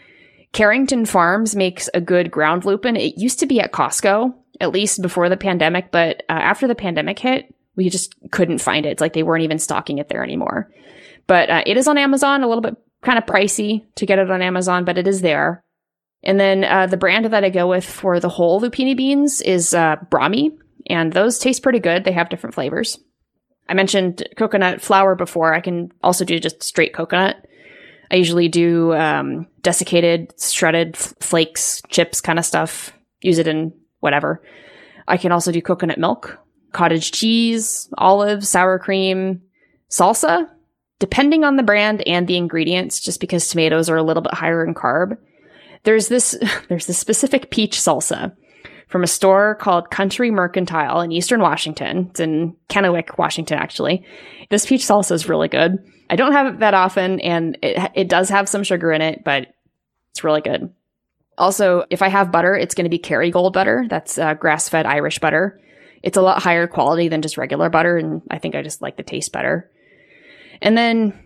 Carrington 0.53 1.07
Farms 1.07 1.57
makes 1.57 1.89
a 1.95 2.01
good 2.01 2.31
ground 2.31 2.65
lupin. 2.65 2.95
It 2.95 3.17
used 3.17 3.39
to 3.39 3.47
be 3.47 3.61
at 3.61 3.73
Costco, 3.73 4.35
at 4.61 4.73
least 4.73 5.01
before 5.01 5.29
the 5.31 5.37
pandemic, 5.37 5.91
but 5.91 6.25
uh, 6.29 6.33
after 6.33 6.69
the 6.69 6.75
pandemic 6.75 7.19
hit, 7.19 7.55
we 7.75 7.89
just 7.89 8.15
couldn't 8.31 8.59
find 8.59 8.85
it. 8.85 8.91
It's 8.91 9.01
like 9.01 9.15
they 9.15 9.23
weren't 9.23 9.45
even 9.45 9.59
stocking 9.59 9.97
it 9.97 10.09
there 10.09 10.23
anymore. 10.23 10.71
But 11.27 11.49
uh, 11.49 11.63
it 11.65 11.79
is 11.79 11.89
on 11.89 11.97
Amazon, 11.97 12.43
a 12.43 12.49
little 12.49 12.61
bit 12.61 12.77
kind 13.03 13.19
of 13.19 13.25
pricey 13.25 13.85
to 13.97 14.07
get 14.07 14.19
it 14.19 14.31
on 14.31 14.43
Amazon, 14.43 14.85
but 14.85 14.99
it 14.99 15.07
is 15.07 15.23
there. 15.23 15.65
And 16.23 16.39
then 16.39 16.65
uh, 16.65 16.87
the 16.87 16.97
brand 16.97 17.25
that 17.27 17.45
I 17.45 17.51
go 17.51 17.69
with 17.69 17.85
for 17.85 18.21
the 18.21 18.29
whole 18.29 18.61
lupini 18.61 18.97
beans 18.97 19.41
is 19.41 19.75
uh, 19.75 19.97
Brami, 20.11 20.57
and 20.89 21.13
those 21.13 21.39
taste 21.39 21.63
pretty 21.63 21.81
good. 21.81 22.05
They 22.05 22.13
have 22.13 22.29
different 22.29 22.55
flavors. 22.55 22.99
I 23.69 23.75
mentioned 23.75 24.29
coconut 24.37 24.81
flour 24.81 25.15
before. 25.15 25.55
I 25.55 25.61
can 25.61 25.93
also 26.03 26.25
do 26.25 26.39
just 26.39 26.63
straight 26.63 26.95
coconut. 26.95 27.45
I 28.11 28.17
usually 28.17 28.49
do 28.49 28.93
um, 28.93 29.47
desiccated, 29.63 30.35
shredded 30.39 30.97
flakes, 30.97 31.83
chips 31.89 32.21
kind 32.21 32.39
of 32.39 32.45
stuff. 32.45 32.93
Use 33.23 33.39
it 33.39 33.49
in 33.49 33.73
whatever. 34.01 34.43
I 35.09 35.17
can 35.17 35.33
also 35.33 35.51
do 35.51 35.63
coconut 35.63 35.99
milk, 35.99 36.39
cottage 36.73 37.13
cheese, 37.13 37.89
olives, 37.97 38.49
sour 38.49 38.79
cream, 38.79 39.43
salsa, 39.91 40.49
depending 40.99 41.45
on 41.45 41.57
the 41.57 41.63
brand 41.63 42.07
and 42.07 42.29
the 42.29 42.37
ingredients, 42.37 43.01
just 43.01 43.21
because 43.21 43.49
tomatoes 43.49 43.89
are 43.89 43.97
a 43.97 44.03
little 44.03 44.23
bit 44.23 44.35
higher 44.35 44.65
in 44.65 44.75
carb. 44.75 45.17
There's 45.85 46.09
this, 46.09 46.39
there's 46.69 46.87
this 46.87 46.99
specific 46.99 47.51
peach 47.51 47.79
salsa 47.79 48.37
from 48.89 49.03
a 49.03 49.09
store 49.09 49.55
called 49.55 49.91
Country 49.91 50.31
Mercantile 50.31 51.01
in 51.01 51.13
Eastern 51.13 51.41
Washington. 51.41 52.09
It's 52.11 52.21
in 52.21 52.55
Kennewick, 52.69 53.17
Washington, 53.17 53.59
actually. 53.59 54.05
This 54.51 54.67
peach 54.67 54.83
salsa 54.83 55.13
is 55.13 55.29
really 55.29 55.49
good. 55.49 55.79
I 56.11 56.17
don't 56.17 56.33
have 56.33 56.47
it 56.47 56.59
that 56.59 56.75
often, 56.75 57.21
and 57.21 57.57
it, 57.63 57.91
it 57.95 58.09
does 58.09 58.29
have 58.29 58.51
some 58.51 58.65
sugar 58.65 58.93
in 58.93 59.01
it, 59.01 59.25
but 59.25 59.49
it's 60.11 60.23
really 60.23 60.43
good. 60.43 60.71
Also, 61.39 61.87
if 61.89 62.03
I 62.03 62.09
have 62.09 62.31
butter, 62.31 62.55
it's 62.55 62.75
going 62.75 62.85
to 62.85 62.91
be 62.91 62.99
Kerrygold 62.99 63.55
butter. 63.55 63.87
That's 63.89 64.19
uh, 64.19 64.35
grass 64.35 64.69
fed 64.69 64.85
Irish 64.85 65.19
butter. 65.19 65.59
It's 66.03 66.19
a 66.19 66.23
lot 66.23 66.43
higher 66.43 66.67
quality 66.67 67.09
than 67.09 67.23
just 67.23 67.39
regular 67.39 67.71
butter, 67.71 67.97
and 67.97 68.21
I 68.31 68.39
think 68.39 68.55
I 68.55 68.63
just 68.63 68.83
like 68.83 68.99
the 68.99 69.03
taste 69.03 69.33
better. 69.33 69.71
And 70.61 70.77
then 70.77 71.19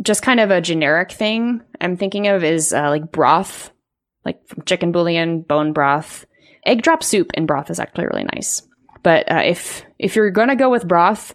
just 0.00 0.22
kind 0.22 0.38
of 0.38 0.52
a 0.52 0.60
generic 0.60 1.10
thing 1.10 1.62
I'm 1.80 1.96
thinking 1.96 2.28
of 2.28 2.44
is 2.44 2.72
uh, 2.72 2.88
like 2.88 3.10
broth, 3.10 3.72
like 4.24 4.46
from 4.46 4.62
chicken 4.64 4.92
bouillon, 4.92 5.42
bone 5.42 5.72
broth. 5.72 6.26
Egg 6.64 6.82
drop 6.82 7.02
soup 7.02 7.30
in 7.34 7.46
broth 7.46 7.70
is 7.70 7.80
actually 7.80 8.06
really 8.06 8.24
nice. 8.24 8.62
But 9.02 9.30
uh, 9.30 9.42
if 9.44 9.84
if 9.98 10.16
you're 10.16 10.30
gonna 10.30 10.56
go 10.56 10.70
with 10.70 10.88
broth, 10.88 11.34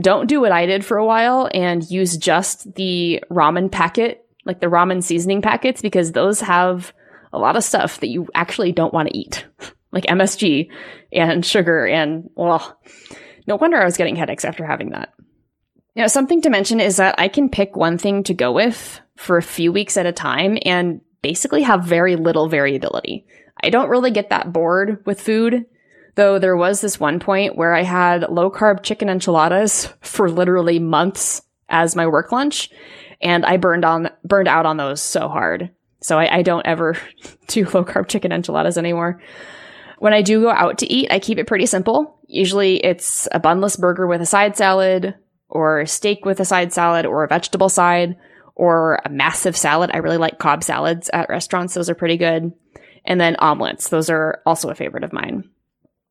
don't 0.00 0.28
do 0.28 0.40
what 0.40 0.52
I 0.52 0.66
did 0.66 0.84
for 0.84 0.96
a 0.96 1.04
while 1.04 1.50
and 1.52 1.88
use 1.90 2.16
just 2.16 2.74
the 2.74 3.22
ramen 3.30 3.70
packet, 3.70 4.26
like 4.44 4.60
the 4.60 4.68
ramen 4.68 5.02
seasoning 5.02 5.42
packets, 5.42 5.82
because 5.82 6.12
those 6.12 6.40
have 6.40 6.92
a 7.32 7.38
lot 7.38 7.56
of 7.56 7.64
stuff 7.64 8.00
that 8.00 8.08
you 8.08 8.28
actually 8.34 8.72
don't 8.72 8.94
want 8.94 9.08
to 9.08 9.16
eat, 9.16 9.46
like 9.92 10.04
MSG 10.04 10.70
and 11.12 11.44
sugar. 11.44 11.86
And 11.86 12.30
well, 12.34 12.78
no 13.46 13.56
wonder 13.56 13.80
I 13.80 13.84
was 13.84 13.96
getting 13.96 14.16
headaches 14.16 14.44
after 14.44 14.64
having 14.64 14.90
that. 14.90 15.12
Now, 15.94 16.06
something 16.06 16.40
to 16.42 16.50
mention 16.50 16.80
is 16.80 16.96
that 16.96 17.16
I 17.18 17.28
can 17.28 17.50
pick 17.50 17.76
one 17.76 17.98
thing 17.98 18.22
to 18.24 18.34
go 18.34 18.52
with 18.52 19.00
for 19.16 19.36
a 19.36 19.42
few 19.42 19.72
weeks 19.72 19.98
at 19.98 20.06
a 20.06 20.12
time 20.12 20.56
and 20.64 21.02
basically 21.22 21.62
have 21.62 21.84
very 21.84 22.16
little 22.16 22.48
variability. 22.48 23.26
I 23.62 23.70
don't 23.70 23.88
really 23.88 24.10
get 24.10 24.30
that 24.30 24.52
bored 24.52 25.02
with 25.06 25.20
food, 25.20 25.64
though 26.16 26.38
there 26.38 26.56
was 26.56 26.80
this 26.80 27.00
one 27.00 27.20
point 27.20 27.56
where 27.56 27.74
I 27.74 27.82
had 27.82 28.30
low 28.30 28.50
carb 28.50 28.82
chicken 28.82 29.08
enchiladas 29.08 29.92
for 30.00 30.30
literally 30.30 30.78
months 30.78 31.42
as 31.68 31.96
my 31.96 32.06
work 32.06 32.32
lunch, 32.32 32.70
and 33.20 33.46
I 33.46 33.56
burned 33.56 33.84
on 33.84 34.10
burned 34.24 34.48
out 34.48 34.66
on 34.66 34.76
those 34.76 35.00
so 35.00 35.28
hard. 35.28 35.70
So 36.00 36.18
I, 36.18 36.38
I 36.38 36.42
don't 36.42 36.66
ever 36.66 36.96
do 37.46 37.64
low 37.66 37.84
carb 37.84 38.08
chicken 38.08 38.32
enchiladas 38.32 38.76
anymore. 38.76 39.20
When 39.98 40.12
I 40.12 40.22
do 40.22 40.42
go 40.42 40.50
out 40.50 40.78
to 40.78 40.92
eat, 40.92 41.12
I 41.12 41.20
keep 41.20 41.38
it 41.38 41.46
pretty 41.46 41.66
simple. 41.66 42.18
Usually 42.26 42.84
it's 42.84 43.28
a 43.30 43.38
bunless 43.38 43.76
burger 43.76 44.06
with 44.08 44.20
a 44.20 44.26
side 44.26 44.56
salad, 44.56 45.14
or 45.48 45.86
steak 45.86 46.24
with 46.24 46.40
a 46.40 46.44
side 46.44 46.72
salad, 46.72 47.06
or 47.06 47.22
a 47.22 47.28
vegetable 47.28 47.68
side, 47.68 48.16
or 48.62 49.00
a 49.04 49.10
massive 49.10 49.56
salad. 49.56 49.90
I 49.92 49.96
really 49.96 50.18
like 50.18 50.38
Cobb 50.38 50.62
salads 50.62 51.10
at 51.12 51.28
restaurants. 51.28 51.74
Those 51.74 51.90
are 51.90 51.96
pretty 51.96 52.16
good. 52.16 52.52
And 53.04 53.20
then 53.20 53.34
omelets. 53.40 53.88
Those 53.88 54.08
are 54.08 54.40
also 54.46 54.70
a 54.70 54.76
favorite 54.76 55.02
of 55.02 55.12
mine. 55.12 55.50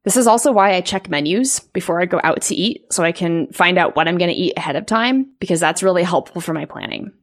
This 0.04 0.18
is 0.18 0.28
also 0.28 0.52
why 0.52 0.74
I 0.74 0.82
check 0.82 1.10
menus 1.10 1.62
before 1.62 2.02
I 2.02 2.06
go 2.08 2.20
out 2.22 2.42
to 2.42 2.56
eat 2.56 2.92
so 2.92 3.04
I 3.04 3.14
can 3.14 3.48
find 3.54 3.78
out 3.78 3.96
what 3.96 4.10
I'm 4.10 4.18
going 4.18 4.32
to 4.32 4.36
eat 4.36 4.58
ahead 4.58 4.76
of 4.76 4.86
time 4.86 5.28
because 5.40 5.62
that's 5.62 5.82
really 5.82 6.04
helpful 6.04 6.42
for 6.42 6.54
my 6.54 6.66
planning. 6.66 7.14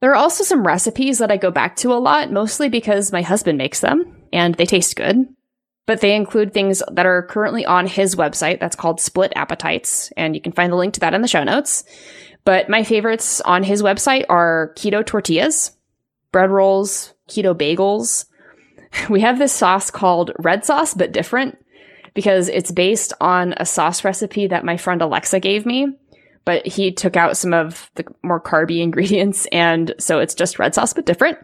There 0.00 0.12
are 0.12 0.14
also 0.14 0.44
some 0.44 0.64
recipes 0.64 1.18
that 1.18 1.32
I 1.32 1.36
go 1.36 1.50
back 1.50 1.74
to 1.76 1.92
a 1.92 1.98
lot, 1.98 2.30
mostly 2.30 2.68
because 2.68 3.10
my 3.10 3.22
husband 3.22 3.58
makes 3.58 3.80
them 3.80 4.16
and 4.32 4.54
they 4.54 4.66
taste 4.66 4.94
good. 4.94 5.16
But 5.86 6.00
they 6.00 6.14
include 6.14 6.54
things 6.54 6.80
that 6.92 7.06
are 7.06 7.22
currently 7.22 7.66
on 7.66 7.88
his 7.88 8.14
website 8.14 8.60
that's 8.60 8.76
called 8.76 9.00
Split 9.00 9.32
Appetites, 9.34 10.12
and 10.16 10.36
you 10.36 10.40
can 10.40 10.52
find 10.52 10.72
the 10.72 10.76
link 10.76 10.94
to 10.94 11.00
that 11.00 11.14
in 11.14 11.22
the 11.22 11.28
show 11.28 11.42
notes. 11.42 11.84
But 12.46 12.68
my 12.68 12.84
favorites 12.84 13.40
on 13.40 13.64
his 13.64 13.82
website 13.82 14.24
are 14.28 14.72
keto 14.76 15.04
tortillas, 15.04 15.76
bread 16.30 16.50
rolls, 16.50 17.12
keto 17.28 17.54
bagels. 17.54 18.24
We 19.10 19.20
have 19.20 19.38
this 19.38 19.52
sauce 19.52 19.90
called 19.90 20.30
red 20.38 20.64
sauce, 20.64 20.94
but 20.94 21.12
different 21.12 21.58
because 22.14 22.48
it's 22.48 22.70
based 22.70 23.12
on 23.20 23.52
a 23.58 23.66
sauce 23.66 24.04
recipe 24.04 24.46
that 24.46 24.64
my 24.64 24.78
friend 24.78 25.02
Alexa 25.02 25.40
gave 25.40 25.66
me. 25.66 25.88
But 26.46 26.66
he 26.66 26.92
took 26.92 27.14
out 27.14 27.36
some 27.36 27.52
of 27.52 27.90
the 27.96 28.06
more 28.22 28.40
carby 28.40 28.80
ingredients. 28.82 29.46
And 29.52 29.92
so 29.98 30.20
it's 30.20 30.34
just 30.34 30.58
red 30.58 30.74
sauce, 30.74 30.94
but 30.94 31.04
different. 31.04 31.36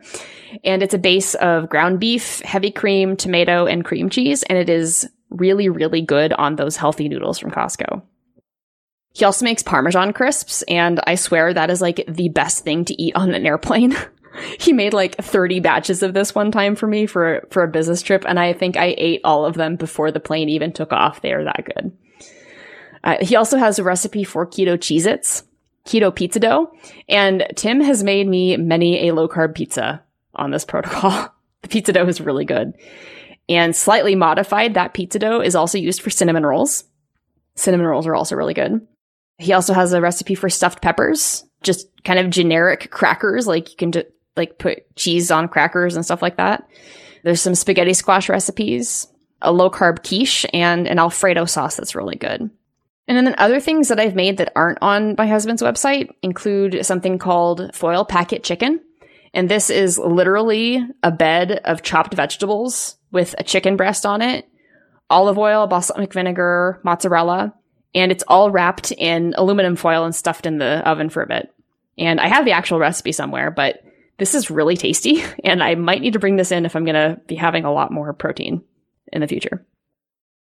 And 0.64 0.82
it's 0.82 0.94
a 0.94 0.98
base 0.98 1.34
of 1.34 1.68
ground 1.68 2.00
beef, 2.00 2.40
heavy 2.40 2.70
cream, 2.70 3.16
tomato, 3.16 3.66
and 3.66 3.84
cream 3.84 4.08
cheese. 4.08 4.44
And 4.44 4.56
it 4.56 4.70
is 4.70 5.06
really, 5.28 5.68
really 5.68 6.00
good 6.00 6.32
on 6.32 6.56
those 6.56 6.76
healthy 6.76 7.08
noodles 7.08 7.38
from 7.38 7.50
Costco. 7.50 8.02
He 9.14 9.24
also 9.24 9.44
makes 9.44 9.62
Parmesan 9.62 10.12
crisps, 10.12 10.62
and 10.62 11.00
I 11.06 11.16
swear 11.16 11.52
that 11.52 11.70
is 11.70 11.82
like 11.82 12.04
the 12.08 12.30
best 12.30 12.64
thing 12.64 12.84
to 12.86 13.02
eat 13.02 13.14
on 13.14 13.34
an 13.34 13.46
airplane. 13.46 13.94
he 14.58 14.72
made 14.72 14.94
like 14.94 15.16
30 15.16 15.60
batches 15.60 16.02
of 16.02 16.14
this 16.14 16.34
one 16.34 16.50
time 16.50 16.74
for 16.74 16.86
me 16.86 17.06
for 17.06 17.46
for 17.50 17.62
a 17.62 17.68
business 17.68 18.02
trip 18.02 18.24
and 18.26 18.38
i 18.40 18.52
think 18.52 18.76
i 18.76 18.94
ate 18.96 19.20
all 19.24 19.44
of 19.44 19.54
them 19.54 19.76
before 19.76 20.10
the 20.10 20.20
plane 20.20 20.48
even 20.48 20.72
took 20.72 20.92
off. 20.92 21.20
They 21.20 21.32
are 21.32 21.44
that 21.44 21.64
good. 21.64 21.96
Uh, 23.04 23.16
he 23.20 23.36
also 23.36 23.58
has 23.58 23.78
a 23.78 23.84
recipe 23.84 24.24
for 24.24 24.46
keto 24.46 24.76
cheez 24.76 25.06
its 25.06 25.44
keto 25.84 26.14
pizza 26.14 26.40
dough 26.40 26.72
and 27.08 27.46
tim 27.56 27.80
has 27.80 28.02
made 28.02 28.26
me 28.26 28.56
many 28.56 29.08
a 29.08 29.14
low 29.14 29.28
carb 29.28 29.54
pizza 29.54 30.02
on 30.34 30.50
this 30.50 30.64
protocol. 30.72 31.34
The 31.62 31.68
pizza 31.68 31.92
dough 31.92 32.08
is 32.08 32.20
really 32.20 32.44
good. 32.44 32.74
And 33.48 33.76
slightly 33.76 34.14
modified 34.14 34.74
that 34.74 34.94
pizza 34.94 35.18
dough 35.18 35.40
is 35.40 35.54
also 35.54 35.76
used 35.76 36.00
for 36.00 36.10
cinnamon 36.10 36.46
rolls. 36.46 36.84
Cinnamon 37.54 37.86
rolls 37.86 38.06
are 38.06 38.14
also 38.14 38.34
really 38.34 38.54
good 38.54 38.86
he 39.42 39.52
also 39.52 39.74
has 39.74 39.92
a 39.92 40.00
recipe 40.00 40.34
for 40.34 40.48
stuffed 40.48 40.82
peppers 40.82 41.44
just 41.62 41.88
kind 42.04 42.18
of 42.18 42.30
generic 42.30 42.90
crackers 42.90 43.46
like 43.46 43.70
you 43.70 43.76
can 43.76 44.02
like 44.36 44.58
put 44.58 44.94
cheese 44.96 45.30
on 45.30 45.48
crackers 45.48 45.96
and 45.96 46.04
stuff 46.04 46.22
like 46.22 46.36
that. 46.36 46.66
There's 47.24 47.40
some 47.40 47.54
spaghetti 47.54 47.94
squash 47.94 48.28
recipes, 48.28 49.06
a 49.40 49.52
low 49.52 49.70
carb 49.70 50.02
quiche, 50.02 50.46
and 50.52 50.86
an 50.88 50.98
Alfredo 50.98 51.44
sauce 51.44 51.76
that's 51.76 51.94
really 51.94 52.16
good. 52.16 52.50
And 53.08 53.26
then 53.26 53.34
other 53.38 53.60
things 53.60 53.88
that 53.88 54.00
I've 54.00 54.14
made 54.14 54.38
that 54.38 54.52
aren't 54.56 54.78
on 54.80 55.14
my 55.18 55.26
husband's 55.26 55.62
website 55.62 56.10
include 56.22 56.84
something 56.86 57.18
called 57.18 57.74
foil 57.74 58.04
packet 58.04 58.42
chicken. 58.42 58.80
And 59.34 59.48
this 59.48 59.70
is 59.70 59.98
literally 59.98 60.84
a 61.02 61.10
bed 61.10 61.60
of 61.64 61.82
chopped 61.82 62.14
vegetables 62.14 62.96
with 63.10 63.34
a 63.38 63.44
chicken 63.44 63.76
breast 63.76 64.06
on 64.06 64.22
it, 64.22 64.46
olive 65.10 65.38
oil, 65.38 65.66
balsamic 65.66 66.12
vinegar, 66.12 66.80
mozzarella, 66.84 67.54
and 67.94 68.10
it's 68.10 68.24
all 68.26 68.50
wrapped 68.50 68.90
in 68.92 69.34
aluminum 69.36 69.76
foil 69.76 70.04
and 70.04 70.14
stuffed 70.14 70.46
in 70.46 70.58
the 70.58 70.88
oven 70.88 71.10
for 71.10 71.22
a 71.22 71.26
bit. 71.26 71.52
And 71.98 72.20
I 72.20 72.28
have 72.28 72.44
the 72.44 72.52
actual 72.52 72.78
recipe 72.78 73.12
somewhere, 73.12 73.50
but 73.50 73.84
this 74.18 74.34
is 74.34 74.50
really 74.50 74.76
tasty. 74.76 75.22
And 75.44 75.62
I 75.62 75.74
might 75.74 76.00
need 76.00 76.14
to 76.14 76.18
bring 76.18 76.36
this 76.36 76.52
in 76.52 76.64
if 76.64 76.76
I'm 76.76 76.84
going 76.84 76.94
to 76.94 77.20
be 77.26 77.34
having 77.34 77.64
a 77.64 77.72
lot 77.72 77.90
more 77.90 78.12
protein 78.12 78.62
in 79.12 79.20
the 79.20 79.28
future. 79.28 79.64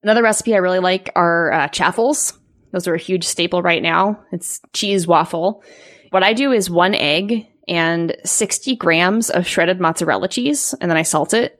Another 0.02 0.22
recipe 0.22 0.54
I 0.54 0.58
really 0.58 0.78
like 0.78 1.10
are 1.16 1.52
uh, 1.52 1.68
chaffles. 1.68 2.38
Those 2.72 2.86
are 2.88 2.94
a 2.94 2.98
huge 2.98 3.24
staple 3.24 3.62
right 3.62 3.82
now. 3.82 4.20
It's 4.32 4.60
cheese 4.72 5.06
waffle. 5.06 5.62
What 6.10 6.22
I 6.22 6.32
do 6.32 6.52
is 6.52 6.70
one 6.70 6.94
egg 6.94 7.46
and 7.66 8.16
60 8.24 8.76
grams 8.76 9.30
of 9.30 9.46
shredded 9.46 9.80
mozzarella 9.80 10.28
cheese, 10.28 10.74
and 10.80 10.90
then 10.90 10.98
I 10.98 11.02
salt 11.02 11.34
it. 11.34 11.58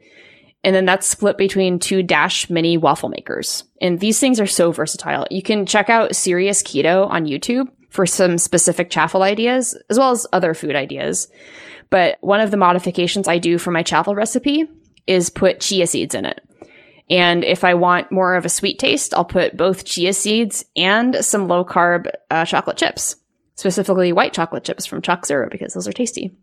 And 0.64 0.74
then 0.74 0.86
that's 0.86 1.06
split 1.06 1.36
between 1.36 1.78
two 1.78 2.02
Dash 2.02 2.48
mini 2.48 2.78
waffle 2.78 3.10
makers. 3.10 3.64
And 3.82 4.00
these 4.00 4.18
things 4.18 4.40
are 4.40 4.46
so 4.46 4.72
versatile. 4.72 5.26
You 5.30 5.42
can 5.42 5.66
check 5.66 5.90
out 5.90 6.16
Serious 6.16 6.62
Keto 6.62 7.08
on 7.10 7.26
YouTube 7.26 7.68
for 7.90 8.06
some 8.06 8.38
specific 8.38 8.90
chaffle 8.90 9.22
ideas, 9.22 9.78
as 9.90 9.98
well 9.98 10.10
as 10.10 10.26
other 10.32 10.54
food 10.54 10.74
ideas. 10.74 11.28
But 11.90 12.16
one 12.22 12.40
of 12.40 12.50
the 12.50 12.56
modifications 12.56 13.28
I 13.28 13.38
do 13.38 13.58
for 13.58 13.70
my 13.70 13.82
chaffle 13.82 14.14
recipe 14.14 14.66
is 15.06 15.30
put 15.30 15.60
chia 15.60 15.86
seeds 15.86 16.14
in 16.14 16.24
it. 16.24 16.40
And 17.10 17.44
if 17.44 17.64
I 17.64 17.74
want 17.74 18.10
more 18.10 18.34
of 18.34 18.46
a 18.46 18.48
sweet 18.48 18.78
taste, 18.78 19.12
I'll 19.14 19.24
put 19.24 19.56
both 19.56 19.84
chia 19.84 20.14
seeds 20.14 20.64
and 20.74 21.22
some 21.24 21.46
low 21.46 21.64
carb 21.64 22.10
uh, 22.30 22.46
chocolate 22.46 22.78
chips, 22.78 23.16
specifically 23.56 24.12
white 24.12 24.32
chocolate 24.32 24.64
chips 24.64 24.86
from 24.86 25.02
Choc 25.02 25.26
Zero 25.26 25.48
because 25.50 25.74
those 25.74 25.86
are 25.86 25.92
tasty. 25.92 26.34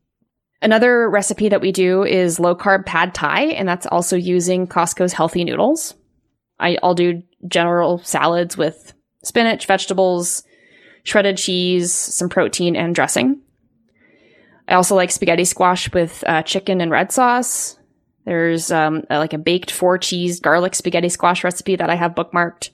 Another 0.62 1.10
recipe 1.10 1.50
that 1.50 1.62
we 1.62 1.72
do 1.72 2.04
is 2.04 2.40
low 2.40 2.56
carb 2.56 2.86
pad 2.86 3.16
thai, 3.16 3.46
and 3.46 3.68
that's 3.68 3.88
also 3.88 4.16
using 4.16 4.68
Costco's 4.68 5.14
healthy 5.14 5.44
noodles. 5.44 5.96
I, 6.60 6.78
will 6.84 6.94
do 6.94 7.24
general 7.48 7.98
salads 8.00 8.56
with 8.56 8.94
spinach, 9.24 9.66
vegetables, 9.66 10.44
shredded 11.04 11.38
cheese, 11.38 11.92
some 11.92 12.30
protein, 12.30 12.76
and 12.76 12.94
dressing. 12.94 13.42
I 14.68 14.76
also 14.76 14.96
like 14.96 15.12
spaghetti 15.12 15.46
squash 15.46 15.92
with 15.92 16.24
uh, 16.28 16.44
chicken 16.44 16.80
and 16.80 16.92
red 16.92 17.12
sauce. 17.12 17.78
There's 18.26 18.72
um, 18.72 19.04
a, 19.10 19.18
like 19.18 19.34
a 19.34 19.40
baked 19.40 19.72
four 19.72 19.98
cheese 19.98 20.40
garlic 20.40 20.76
spaghetti 20.76 21.10
squash 21.10 21.44
recipe 21.44 21.76
that 21.76 21.90
I 21.90 21.96
have 21.96 22.14
bookmarked. 22.14 22.70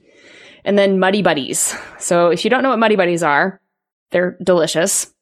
And 0.66 0.78
then 0.78 1.00
Muddy 1.00 1.22
Buddies. 1.22 1.74
So 1.98 2.30
if 2.30 2.44
you 2.44 2.50
don't 2.50 2.64
know 2.64 2.70
what 2.70 2.80
Muddy 2.80 2.98
Buddies 2.98 3.24
are, 3.24 3.62
they're 4.12 4.38
delicious. 4.44 5.14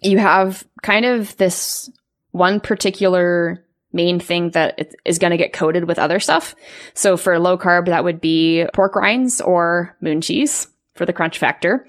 You 0.00 0.18
have 0.18 0.66
kind 0.82 1.04
of 1.04 1.36
this 1.36 1.90
one 2.30 2.60
particular 2.60 3.64
main 3.92 4.20
thing 4.20 4.50
that 4.50 4.94
is 5.04 5.18
going 5.18 5.30
to 5.30 5.36
get 5.36 5.52
coated 5.52 5.88
with 5.88 5.98
other 5.98 6.20
stuff. 6.20 6.54
So 6.94 7.16
for 7.16 7.38
low 7.38 7.56
carb, 7.58 7.86
that 7.86 8.04
would 8.04 8.20
be 8.20 8.66
pork 8.74 8.94
rinds 8.94 9.40
or 9.40 9.96
moon 10.00 10.20
cheese 10.20 10.68
for 10.94 11.06
the 11.06 11.12
crunch 11.12 11.38
factor. 11.38 11.86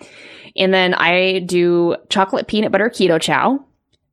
And 0.56 0.74
then 0.74 0.94
I 0.94 1.40
do 1.40 1.98
chocolate 2.10 2.48
peanut 2.48 2.72
butter 2.72 2.90
keto 2.90 3.22
chow, 3.22 3.64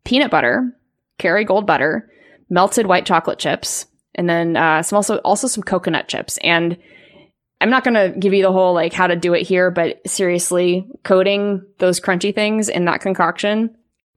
peanut 0.05 0.31
butter, 0.31 0.73
Kerrygold 1.19 1.65
butter, 1.67 2.11
melted 2.51 2.87
white 2.87 3.07
chocolate 3.07 3.39
chips, 3.39 3.87
and 4.15 4.29
then 4.29 4.57
uh, 4.57 4.83
some 4.83 4.97
also 4.97 5.17
also 5.19 5.47
some 5.47 5.63
coconut 5.63 6.09
chips. 6.09 6.39
And 6.43 6.77
I'm 7.61 7.71
not 7.71 7.85
going 7.85 7.95
to 7.95 8.19
give 8.19 8.35
you 8.35 8.43
the 8.43 8.53
whole 8.53 8.75
like 8.75 8.93
how 8.93 9.07
to 9.07 9.17
do 9.17 9.33
it 9.33 9.47
here, 9.47 9.71
but 9.71 10.07
seriously, 10.07 10.87
coating 11.05 11.65
those 11.79 12.01
crunchy 12.01 12.35
things 12.35 12.69
in 12.69 12.85
that 12.85 13.01
concoction 13.01 13.75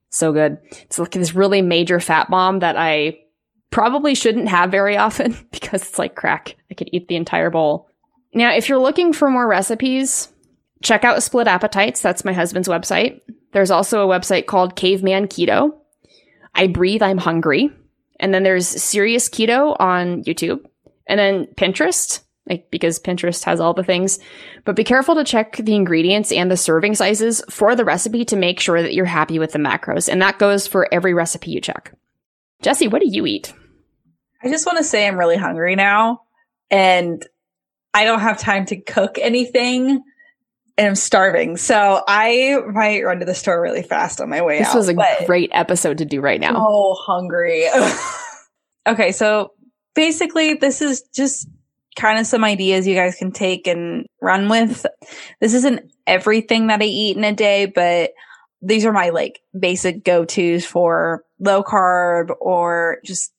so 0.10 0.34
good. 0.34 0.58
It's 0.72 1.00
like 1.00 1.12
this 1.12 1.36
really 1.36 1.62
major 1.62 2.00
fat 2.00 2.30
bomb 2.30 2.60
that 2.60 2.76
I 2.78 3.20
probably 3.72 4.16
shouldn't 4.16 4.50
have 4.50 4.72
very 4.72 4.98
often 4.98 5.36
because 5.52 5.84
it's 5.84 6.00
like 6.00 6.16
crack. 6.16 6.56
I 6.72 6.74
could 6.74 6.90
eat 6.92 7.08
the 7.08 7.16
entire 7.16 7.50
bowl. 7.50 7.88
Now, 8.34 8.54
if 8.54 8.70
you're 8.70 8.80
looking 8.80 9.14
for 9.14 9.30
more 9.30 9.48
recipes, 9.48 10.30
check 10.84 11.04
out 11.04 11.24
Split 11.24 11.48
Appetites. 11.48 12.02
That's 12.02 12.26
my 12.26 12.34
husband's 12.34 12.68
website. 12.68 13.22
There's 13.54 13.72
also 13.72 14.08
a 14.08 14.20
website 14.20 14.46
called 14.46 14.76
Caveman 14.76 15.28
Keto. 15.28 15.72
I 16.54 16.68
breathe, 16.68 17.02
I'm 17.02 17.18
hungry. 17.18 17.72
And 18.20 18.34
then 18.34 18.44
there's 18.44 18.68
Serious 18.68 19.30
Keto 19.30 19.76
on 19.80 20.24
YouTube. 20.24 20.66
And 21.08 21.20
then 21.20 21.48
Pinterest 21.56 22.22
like 22.50 22.72
because 22.72 23.00
Pinterest 23.00 23.44
has 23.46 23.60
all 23.60 23.74
the 23.74 23.84
things. 23.84 24.20
But 24.66 24.76
be 24.76 24.84
careful 24.84 25.16
to 25.16 25.24
check 25.24 25.58
the 25.58 25.76
ingredients 25.76 26.32
and 26.32 26.50
the 26.50 26.58
serving 26.58 26.96
sizes 26.96 27.42
for 27.50 27.76
the 27.76 27.86
recipe 27.86 28.26
to 28.26 28.36
make 28.36 28.60
sure 28.60 28.82
that 28.82 28.94
you're 28.94 29.06
happy 29.06 29.40
with 29.40 29.54
the 29.54 29.60
macros. 29.60 30.10
And 30.10 30.22
that 30.22 30.40
goes 30.40 30.68
for 30.68 30.92
every 30.92 31.14
recipe 31.14 31.52
you 31.52 31.62
check. 31.62 31.94
Jessie, 32.62 32.88
what 32.88 33.02
do 33.02 33.08
you 33.08 33.26
eat? 33.26 33.54
I 34.44 34.50
just 34.50 34.66
want 34.66 34.78
to 34.78 34.84
say 34.84 35.08
I'm 35.08 35.18
really 35.18 35.38
hungry 35.38 35.76
now 35.76 36.22
and 36.72 37.26
I 37.94 38.06
don't 38.06 38.20
have 38.20 38.40
time 38.40 38.66
to 38.68 38.78
cook 38.78 39.18
anything 39.20 40.04
and 40.78 40.88
I'm 40.88 40.96
starving. 40.96 41.58
So 41.58 42.02
I 42.08 42.58
might 42.72 43.04
run 43.04 43.20
to 43.20 43.26
the 43.26 43.36
store 43.36 43.62
really 43.62 43.84
fast 43.84 44.22
on 44.22 44.30
my 44.30 44.42
way 44.42 44.60
this 44.60 44.68
out. 44.68 44.74
This 44.76 44.88
was 44.88 44.90
a 44.90 45.26
great 45.26 45.52
episode 45.54 45.98
to 45.98 46.06
do 46.06 46.22
right 46.22 46.40
now. 46.40 46.56
Oh, 46.58 46.96
hungry. 47.06 47.66
okay, 48.88 49.12
so 49.12 49.52
basically 49.94 50.54
this 50.54 50.82
is 50.82 51.04
just 51.14 51.50
kind 52.00 52.18
of 52.18 52.26
some 52.26 52.46
ideas 52.46 52.88
you 52.88 52.96
guys 52.96 53.16
can 53.16 53.32
take 53.32 53.68
and 53.68 54.06
run 54.22 54.48
with. 54.48 54.86
This 55.42 55.54
isn't 55.54 55.92
everything 56.08 56.68
that 56.68 56.82
I 56.82 56.86
eat 56.86 57.18
in 57.18 57.24
a 57.26 57.34
day, 57.34 57.66
but 57.66 58.12
these 58.62 58.86
are 58.86 58.94
my 58.94 59.10
like 59.10 59.42
basic 59.58 60.04
go 60.04 60.24
tos 60.24 60.66
for 60.66 61.24
low 61.40 61.62
carb 61.62 62.30
or 62.40 63.00
just 63.04 63.34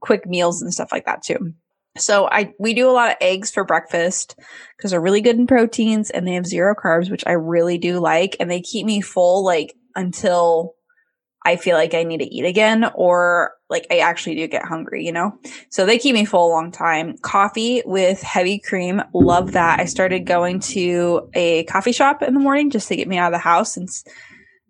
quick 0.00 0.26
meals 0.26 0.60
and 0.60 0.72
stuff 0.74 0.90
like 0.90 1.06
that 1.06 1.22
too. 1.22 1.54
So 1.96 2.28
I 2.30 2.52
we 2.58 2.74
do 2.74 2.90
a 2.90 2.92
lot 2.92 3.10
of 3.10 3.16
eggs 3.20 3.50
for 3.50 3.64
breakfast 3.64 4.36
because 4.76 4.90
they're 4.90 5.00
really 5.00 5.20
good 5.20 5.36
in 5.36 5.46
proteins 5.46 6.10
and 6.10 6.26
they 6.26 6.34
have 6.34 6.46
zero 6.46 6.74
carbs, 6.74 7.10
which 7.10 7.24
I 7.26 7.32
really 7.32 7.78
do 7.78 8.00
like, 8.00 8.36
and 8.40 8.50
they 8.50 8.60
keep 8.60 8.86
me 8.86 9.00
full 9.00 9.44
like 9.44 9.74
until 9.94 10.74
I 11.44 11.56
feel 11.56 11.76
like 11.76 11.94
I 11.94 12.02
need 12.02 12.18
to 12.18 12.34
eat 12.34 12.44
again 12.44 12.90
or 12.94 13.52
like 13.70 13.86
I 13.90 13.98
actually 13.98 14.34
do 14.34 14.46
get 14.46 14.64
hungry, 14.64 15.04
you 15.06 15.12
know? 15.12 15.38
So 15.70 15.86
they 15.86 15.98
keep 15.98 16.14
me 16.14 16.24
full 16.24 16.48
a 16.48 16.52
long 16.52 16.70
time. 16.70 17.16
Coffee 17.18 17.82
with 17.86 18.20
heavy 18.20 18.58
cream. 18.58 19.02
Love 19.14 19.52
that. 19.52 19.80
I 19.80 19.86
started 19.86 20.26
going 20.26 20.60
to 20.60 21.30
a 21.34 21.64
coffee 21.64 21.92
shop 21.92 22.22
in 22.22 22.34
the 22.34 22.40
morning 22.40 22.68
just 22.70 22.88
to 22.88 22.96
get 22.96 23.08
me 23.08 23.16
out 23.16 23.32
of 23.32 23.36
the 23.36 23.42
house 23.42 23.74
since 23.74 24.04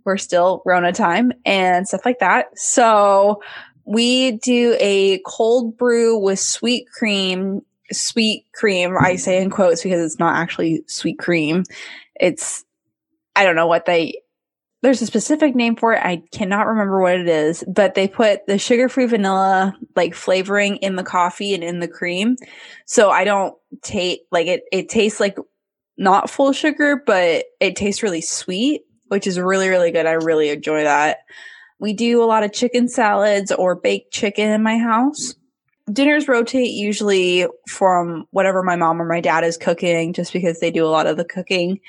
we're 0.04 0.16
still 0.16 0.62
Rona 0.64 0.92
time 0.92 1.32
and 1.44 1.88
stuff 1.88 2.02
like 2.04 2.20
that. 2.20 2.56
So 2.56 3.42
we 3.84 4.32
do 4.32 4.76
a 4.78 5.20
cold 5.26 5.76
brew 5.76 6.18
with 6.18 6.38
sweet 6.38 6.86
cream, 6.96 7.62
sweet 7.90 8.46
cream. 8.54 8.96
I 8.98 9.16
say 9.16 9.42
in 9.42 9.50
quotes 9.50 9.82
because 9.82 10.04
it's 10.04 10.20
not 10.20 10.36
actually 10.36 10.84
sweet 10.86 11.18
cream. 11.18 11.64
It's, 12.14 12.64
I 13.34 13.44
don't 13.44 13.56
know 13.56 13.66
what 13.66 13.86
they 13.86 14.20
there's 14.82 15.02
a 15.02 15.06
specific 15.06 15.54
name 15.54 15.76
for 15.76 15.92
it. 15.92 16.02
I 16.02 16.22
cannot 16.32 16.66
remember 16.66 17.00
what 17.00 17.18
it 17.18 17.28
is, 17.28 17.62
but 17.68 17.94
they 17.94 18.08
put 18.08 18.46
the 18.46 18.58
sugar 18.58 18.88
free 18.88 19.06
vanilla 19.06 19.76
like 19.94 20.14
flavoring 20.14 20.76
in 20.76 20.96
the 20.96 21.02
coffee 21.02 21.54
and 21.54 21.62
in 21.62 21.80
the 21.80 21.88
cream. 21.88 22.36
So 22.86 23.10
I 23.10 23.24
don't 23.24 23.54
taste 23.82 24.22
like 24.30 24.46
it, 24.46 24.62
it 24.72 24.88
tastes 24.88 25.20
like 25.20 25.36
not 25.98 26.30
full 26.30 26.52
sugar, 26.52 27.02
but 27.04 27.44
it 27.60 27.76
tastes 27.76 28.02
really 28.02 28.22
sweet, 28.22 28.82
which 29.08 29.26
is 29.26 29.38
really, 29.38 29.68
really 29.68 29.90
good. 29.90 30.06
I 30.06 30.12
really 30.12 30.48
enjoy 30.48 30.84
that. 30.84 31.18
We 31.78 31.92
do 31.92 32.22
a 32.22 32.24
lot 32.24 32.42
of 32.42 32.52
chicken 32.52 32.88
salads 32.88 33.52
or 33.52 33.74
baked 33.74 34.12
chicken 34.12 34.48
in 34.48 34.62
my 34.62 34.78
house. 34.78 35.34
Dinners 35.92 36.28
rotate 36.28 36.70
usually 36.70 37.46
from 37.66 38.26
whatever 38.30 38.62
my 38.62 38.76
mom 38.76 39.02
or 39.02 39.06
my 39.06 39.20
dad 39.20 39.44
is 39.44 39.56
cooking, 39.56 40.12
just 40.12 40.32
because 40.32 40.60
they 40.60 40.70
do 40.70 40.86
a 40.86 40.88
lot 40.88 41.06
of 41.06 41.16
the 41.16 41.24
cooking 41.24 41.80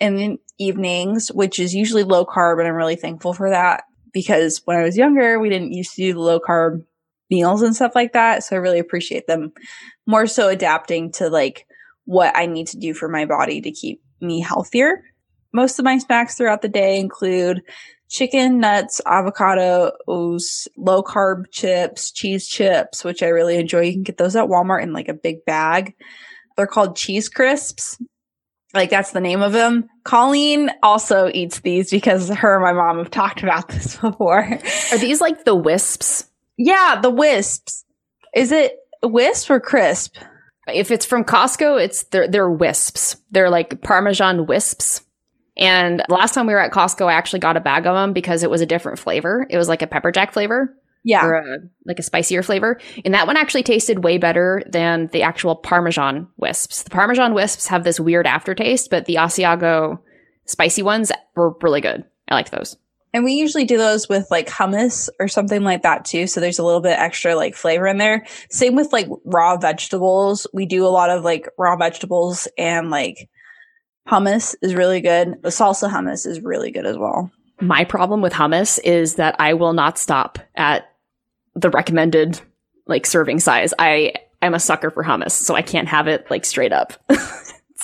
in 0.00 0.16
the 0.16 0.38
evenings, 0.60 1.28
which 1.32 1.58
is 1.58 1.74
usually 1.74 2.04
low 2.04 2.24
carb. 2.24 2.58
And 2.58 2.68
I'm 2.68 2.74
really 2.74 2.96
thankful 2.96 3.32
for 3.32 3.50
that 3.50 3.84
because 4.12 4.60
when 4.66 4.76
I 4.76 4.82
was 4.82 4.96
younger, 4.96 5.40
we 5.40 5.48
didn't 5.48 5.72
used 5.72 5.94
to 5.94 6.02
do 6.02 6.12
the 6.12 6.20
low 6.20 6.38
carb 6.38 6.84
meals 7.30 7.62
and 7.62 7.74
stuff 7.74 7.92
like 7.94 8.12
that. 8.12 8.44
So 8.44 8.56
I 8.56 8.58
really 8.58 8.78
appreciate 8.78 9.26
them 9.26 9.52
more 10.06 10.26
so 10.26 10.48
adapting 10.48 11.12
to 11.12 11.28
like 11.28 11.66
what 12.04 12.36
I 12.36 12.46
need 12.46 12.68
to 12.68 12.78
do 12.78 12.92
for 12.92 13.08
my 13.08 13.24
body 13.24 13.60
to 13.60 13.70
keep 13.70 14.02
me 14.20 14.40
healthier. 14.40 15.04
Most 15.52 15.78
of 15.78 15.84
my 15.84 15.98
snacks 15.98 16.36
throughout 16.36 16.62
the 16.62 16.68
day 16.68 17.00
include 17.00 17.62
chicken, 18.08 18.58
nuts, 18.58 19.00
avocados, 19.06 20.66
low 20.76 21.02
carb 21.02 21.44
chips, 21.52 22.10
cheese 22.10 22.46
chips, 22.46 23.04
which 23.04 23.22
I 23.22 23.28
really 23.28 23.56
enjoy. 23.56 23.82
You 23.82 23.92
can 23.92 24.02
get 24.02 24.18
those 24.18 24.36
at 24.36 24.48
Walmart 24.48 24.82
in 24.82 24.92
like 24.92 25.08
a 25.08 25.14
big 25.14 25.44
bag. 25.44 25.94
They're 26.56 26.66
called 26.66 26.96
cheese 26.96 27.28
crisps 27.28 27.96
like 28.74 28.90
that's 28.90 29.12
the 29.12 29.20
name 29.20 29.42
of 29.42 29.52
them. 29.52 29.88
Colleen 30.04 30.70
also 30.82 31.30
eats 31.32 31.60
these 31.60 31.90
because 31.90 32.28
her 32.28 32.54
and 32.54 32.62
my 32.62 32.72
mom 32.72 32.98
have 32.98 33.10
talked 33.10 33.42
about 33.42 33.68
this 33.70 33.96
before. 33.96 34.58
Are 34.92 34.98
these 34.98 35.20
like 35.20 35.44
the 35.44 35.54
wisps? 35.54 36.28
Yeah, 36.56 37.00
the 37.00 37.10
wisps. 37.10 37.84
Is 38.34 38.52
it 38.52 38.76
wisp 39.02 39.50
or 39.50 39.60
crisp? 39.60 40.16
If 40.68 40.90
it's 40.90 41.06
from 41.06 41.24
Costco, 41.24 41.82
it's 41.82 42.04
they're 42.04 42.28
they're 42.28 42.50
wisps. 42.50 43.16
They're 43.30 43.50
like 43.50 43.82
Parmesan 43.82 44.46
wisps. 44.46 45.02
And 45.56 46.02
last 46.08 46.32
time 46.32 46.46
we 46.46 46.54
were 46.54 46.60
at 46.60 46.72
Costco, 46.72 47.06
I 47.06 47.14
actually 47.14 47.40
got 47.40 47.56
a 47.56 47.60
bag 47.60 47.86
of 47.86 47.94
them 47.94 48.12
because 48.12 48.42
it 48.42 48.50
was 48.50 48.60
a 48.60 48.66
different 48.66 48.98
flavor. 48.98 49.46
It 49.50 49.58
was 49.58 49.68
like 49.68 49.82
a 49.82 49.86
pepper 49.86 50.12
jack 50.12 50.32
flavor. 50.32 50.74
Yeah. 51.02 51.24
Or 51.24 51.34
a, 51.34 51.58
like 51.86 51.98
a 51.98 52.02
spicier 52.02 52.42
flavor. 52.42 52.78
And 53.04 53.14
that 53.14 53.26
one 53.26 53.36
actually 53.36 53.62
tasted 53.62 54.04
way 54.04 54.18
better 54.18 54.62
than 54.68 55.08
the 55.08 55.22
actual 55.22 55.56
Parmesan 55.56 56.28
wisps. 56.36 56.82
The 56.82 56.90
Parmesan 56.90 57.32
wisps 57.32 57.68
have 57.68 57.84
this 57.84 57.98
weird 57.98 58.26
aftertaste, 58.26 58.90
but 58.90 59.06
the 59.06 59.14
Asiago 59.14 59.98
spicy 60.44 60.82
ones 60.82 61.10
were 61.34 61.56
really 61.62 61.80
good. 61.80 62.04
I 62.28 62.34
liked 62.34 62.50
those. 62.50 62.76
And 63.12 63.24
we 63.24 63.32
usually 63.32 63.64
do 63.64 63.76
those 63.76 64.08
with 64.08 64.30
like 64.30 64.48
hummus 64.48 65.08
or 65.18 65.26
something 65.26 65.64
like 65.64 65.82
that 65.82 66.04
too. 66.04 66.26
So 66.26 66.40
there's 66.40 66.60
a 66.60 66.64
little 66.64 66.80
bit 66.80 66.98
extra 66.98 67.34
like 67.34 67.56
flavor 67.56 67.86
in 67.86 67.98
there. 67.98 68.26
Same 68.50 68.76
with 68.76 68.92
like 68.92 69.08
raw 69.24 69.56
vegetables. 69.56 70.46
We 70.52 70.66
do 70.66 70.86
a 70.86 70.88
lot 70.88 71.10
of 71.10 71.24
like 71.24 71.48
raw 71.58 71.76
vegetables 71.76 72.46
and 72.56 72.90
like 72.90 73.28
hummus 74.08 74.54
is 74.62 74.74
really 74.74 75.00
good. 75.00 75.42
The 75.42 75.48
salsa 75.48 75.90
hummus 75.90 76.26
is 76.26 76.40
really 76.40 76.70
good 76.70 76.86
as 76.86 76.96
well. 76.96 77.30
My 77.60 77.84
problem 77.84 78.22
with 78.22 78.32
hummus 78.32 78.78
is 78.82 79.16
that 79.16 79.36
I 79.38 79.54
will 79.54 79.72
not 79.72 79.98
stop 79.98 80.38
at 80.54 80.89
the 81.54 81.70
recommended 81.70 82.40
like 82.86 83.06
serving 83.06 83.40
size. 83.40 83.74
I 83.78 84.14
I'm 84.42 84.54
a 84.54 84.60
sucker 84.60 84.90
for 84.90 85.04
hummus, 85.04 85.32
so 85.32 85.54
I 85.54 85.62
can't 85.62 85.88
have 85.88 86.08
it 86.08 86.30
like 86.30 86.44
straight 86.44 86.72
up. 86.72 86.94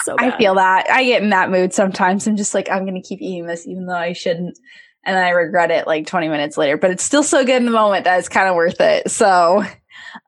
so 0.03 0.17
bad. 0.17 0.35
I 0.35 0.39
feel 0.39 0.55
that. 0.55 0.91
I 0.91 1.05
get 1.05 1.23
in 1.23 1.31
that 1.31 1.51
mood 1.51 1.75
sometimes. 1.75 2.27
I'm 2.27 2.37
just 2.37 2.55
like, 2.55 2.71
I'm 2.71 2.85
going 2.85 3.01
to 3.01 3.07
keep 3.07 3.21
eating 3.21 3.47
this 3.47 3.67
even 3.67 3.87
though 3.87 3.95
I 3.95 4.13
shouldn't 4.13 4.59
and 5.07 5.17
I 5.17 5.31
regret 5.31 5.71
it 5.71 5.87
like 5.87 6.07
20 6.07 6.29
minutes 6.29 6.59
later, 6.59 6.77
but 6.77 6.91
it's 6.91 7.05
still 7.05 7.23
so 7.23 7.45
good 7.45 7.57
in 7.57 7.65
the 7.65 7.71
moment 7.71 8.05
that 8.05 8.19
it's 8.19 8.29
kind 8.29 8.49
of 8.49 8.57
worth 8.57 8.81
it. 8.81 9.09
So 9.11 9.63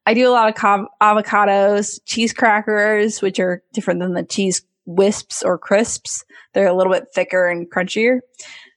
I 0.06 0.14
do 0.14 0.28
a 0.28 0.30
lot 0.30 0.48
of 0.48 0.86
avocados, 1.02 2.00
cheese 2.06 2.32
crackers, 2.32 3.20
which 3.20 3.40
are 3.40 3.62
different 3.72 4.00
than 4.00 4.14
the 4.14 4.22
cheese 4.22 4.62
wisps 4.86 5.42
or 5.42 5.58
crisps. 5.58 6.24
They're 6.54 6.68
a 6.68 6.74
little 6.74 6.92
bit 6.92 7.08
thicker 7.12 7.48
and 7.48 7.70
crunchier. 7.70 8.20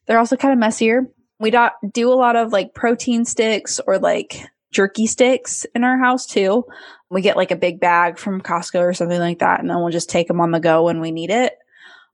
They're 0.08 0.18
also 0.18 0.36
kind 0.36 0.54
of 0.54 0.60
messier. 0.60 1.04
We 1.42 1.52
do, 1.52 1.68
do 1.92 2.12
a 2.12 2.16
lot 2.16 2.36
of 2.36 2.52
like 2.52 2.74
protein 2.74 3.26
sticks 3.26 3.80
or 3.86 3.98
like 3.98 4.46
jerky 4.72 5.08
sticks 5.08 5.66
in 5.76 5.84
our 5.84 5.98
house 5.98 6.26
too. 6.26 6.66
We 7.10 7.22
get 7.22 7.36
like 7.36 7.52
a 7.52 7.58
big 7.58 7.80
bag 7.80 8.18
from 8.18 8.42
Costco 8.42 8.80
or 8.80 8.94
something 8.94 9.20
like 9.20 9.40
that, 9.40 9.60
and 9.60 9.70
then 9.70 9.78
we'll 9.78 9.90
just 9.90 10.10
take 10.10 10.28
them 10.28 10.40
on 10.40 10.52
the 10.52 10.60
go 10.60 10.86
when 10.86 11.02
we 11.02 11.12
need 11.12 11.30
it. 11.30 11.58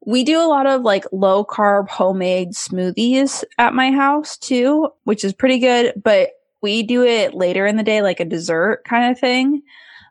We 0.05 0.23
do 0.23 0.39
a 0.39 0.47
lot 0.47 0.65
of 0.65 0.81
like 0.81 1.05
low 1.11 1.45
carb 1.45 1.89
homemade 1.89 2.53
smoothies 2.53 3.43
at 3.57 3.73
my 3.73 3.91
house 3.91 4.37
too, 4.37 4.89
which 5.03 5.23
is 5.23 5.33
pretty 5.33 5.59
good, 5.59 5.93
but 6.01 6.29
we 6.61 6.81
do 6.81 7.03
it 7.03 7.33
later 7.33 7.67
in 7.67 7.77
the 7.77 7.83
day, 7.83 8.01
like 8.01 8.19
a 8.19 8.25
dessert 8.25 8.83
kind 8.85 9.11
of 9.11 9.19
thing. 9.19 9.61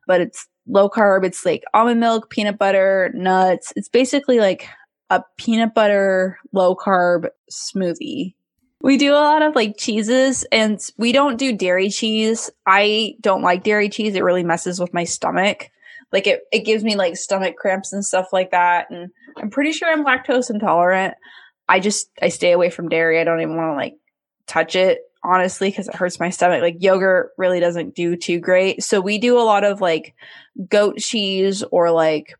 But 0.07 0.21
it's 0.21 0.47
low 0.69 0.89
carb. 0.89 1.25
It's 1.25 1.45
like 1.45 1.65
almond 1.75 1.99
milk, 1.99 2.31
peanut 2.31 2.59
butter, 2.59 3.11
nuts. 3.15 3.73
It's 3.75 3.89
basically 3.89 4.39
like 4.39 4.69
a 5.11 5.23
peanut 5.37 5.75
butter 5.75 6.39
low 6.53 6.77
carb 6.77 7.29
smoothie. 7.51 8.36
We 8.87 8.99
do 8.99 9.15
a 9.15 9.19
lot 9.19 9.43
of 9.43 9.57
like 9.57 9.77
cheeses 9.77 10.47
and 10.53 10.81
we 10.97 11.11
don't 11.11 11.39
do 11.39 11.53
dairy 11.53 11.91
cheese. 11.91 12.51
I 12.69 13.17
don't 13.21 13.43
like 13.43 13.65
dairy 13.65 13.89
cheese. 13.89 14.15
It 14.15 14.23
really 14.23 14.45
messes 14.45 14.79
with 14.79 14.95
my 14.95 15.03
stomach. 15.03 15.71
Like 16.13 16.29
it, 16.29 16.43
it 16.53 16.61
gives 16.61 16.85
me 16.85 16.95
like 16.95 17.17
stomach 17.17 17.57
cramps 17.57 17.93
and 17.93 18.05
stuff 18.05 18.29
like 18.33 18.53
that. 18.53 18.89
And 18.93 19.11
I'm 19.39 19.51
pretty 19.51 19.73
sure 19.73 19.91
I'm 19.91 20.05
lactose 20.05 20.51
intolerant. 20.51 21.15
I 21.69 21.81
just, 21.81 22.11
I 22.23 22.29
stay 22.29 22.53
away 22.53 22.71
from 22.71 22.89
dairy. 22.89 23.21
I 23.21 23.25
don't 23.25 23.41
even 23.41 23.57
want 23.57 23.73
to 23.73 23.75
like 23.75 23.95
touch 24.47 24.77
it 24.77 25.01
honestly 25.25 25.69
because 25.69 25.89
it 25.89 25.97
hurts 25.97 26.21
my 26.21 26.31
stomach. 26.31 26.63
Like 26.63 26.77
yogurt 26.79 27.33
really 27.37 27.59
doesn't 27.59 27.97
do 27.97 28.15
too 28.15 28.39
great. 28.39 28.85
So 28.85 29.01
we 29.01 29.19
do 29.19 29.37
a 29.37 29.43
lot 29.43 29.65
of 29.65 29.81
like 29.81 30.15
goat 30.69 30.99
cheese 30.99 31.65
or 31.73 31.91
like 31.91 32.37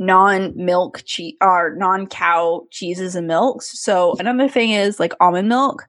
non 0.00 0.52
milk 0.56 1.02
cheese 1.04 1.36
or 1.40 1.76
non 1.76 2.08
cow 2.08 2.66
cheeses 2.70 3.14
and 3.14 3.28
milks. 3.28 3.78
So 3.78 4.16
another 4.18 4.48
thing 4.48 4.70
is 4.70 4.98
like 4.98 5.12
almond 5.20 5.48
milk. 5.48 5.86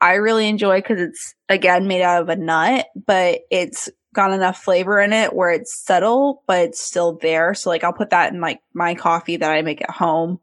I 0.00 0.14
really 0.14 0.48
enjoy 0.48 0.80
because 0.80 1.00
it's 1.00 1.34
again 1.48 1.86
made 1.86 2.02
out 2.02 2.20
of 2.20 2.28
a 2.28 2.36
nut, 2.36 2.88
but 3.06 3.42
it's 3.50 3.88
got 4.12 4.32
enough 4.32 4.62
flavor 4.62 4.98
in 5.00 5.12
it 5.12 5.32
where 5.32 5.50
it's 5.50 5.72
subtle, 5.72 6.42
but 6.46 6.58
it's 6.58 6.80
still 6.80 7.18
there. 7.22 7.54
So 7.54 7.70
like 7.70 7.84
I'll 7.84 7.92
put 7.92 8.10
that 8.10 8.32
in 8.32 8.40
like 8.40 8.60
my 8.74 8.96
coffee 8.96 9.36
that 9.36 9.50
I 9.50 9.62
make 9.62 9.80
at 9.80 9.90
home 9.90 10.40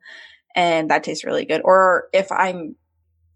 and 0.56 0.90
that 0.90 1.04
tastes 1.04 1.26
really 1.26 1.46
good. 1.46 1.62
Or 1.66 2.08
if 2.14 2.32
I'm 2.32 2.78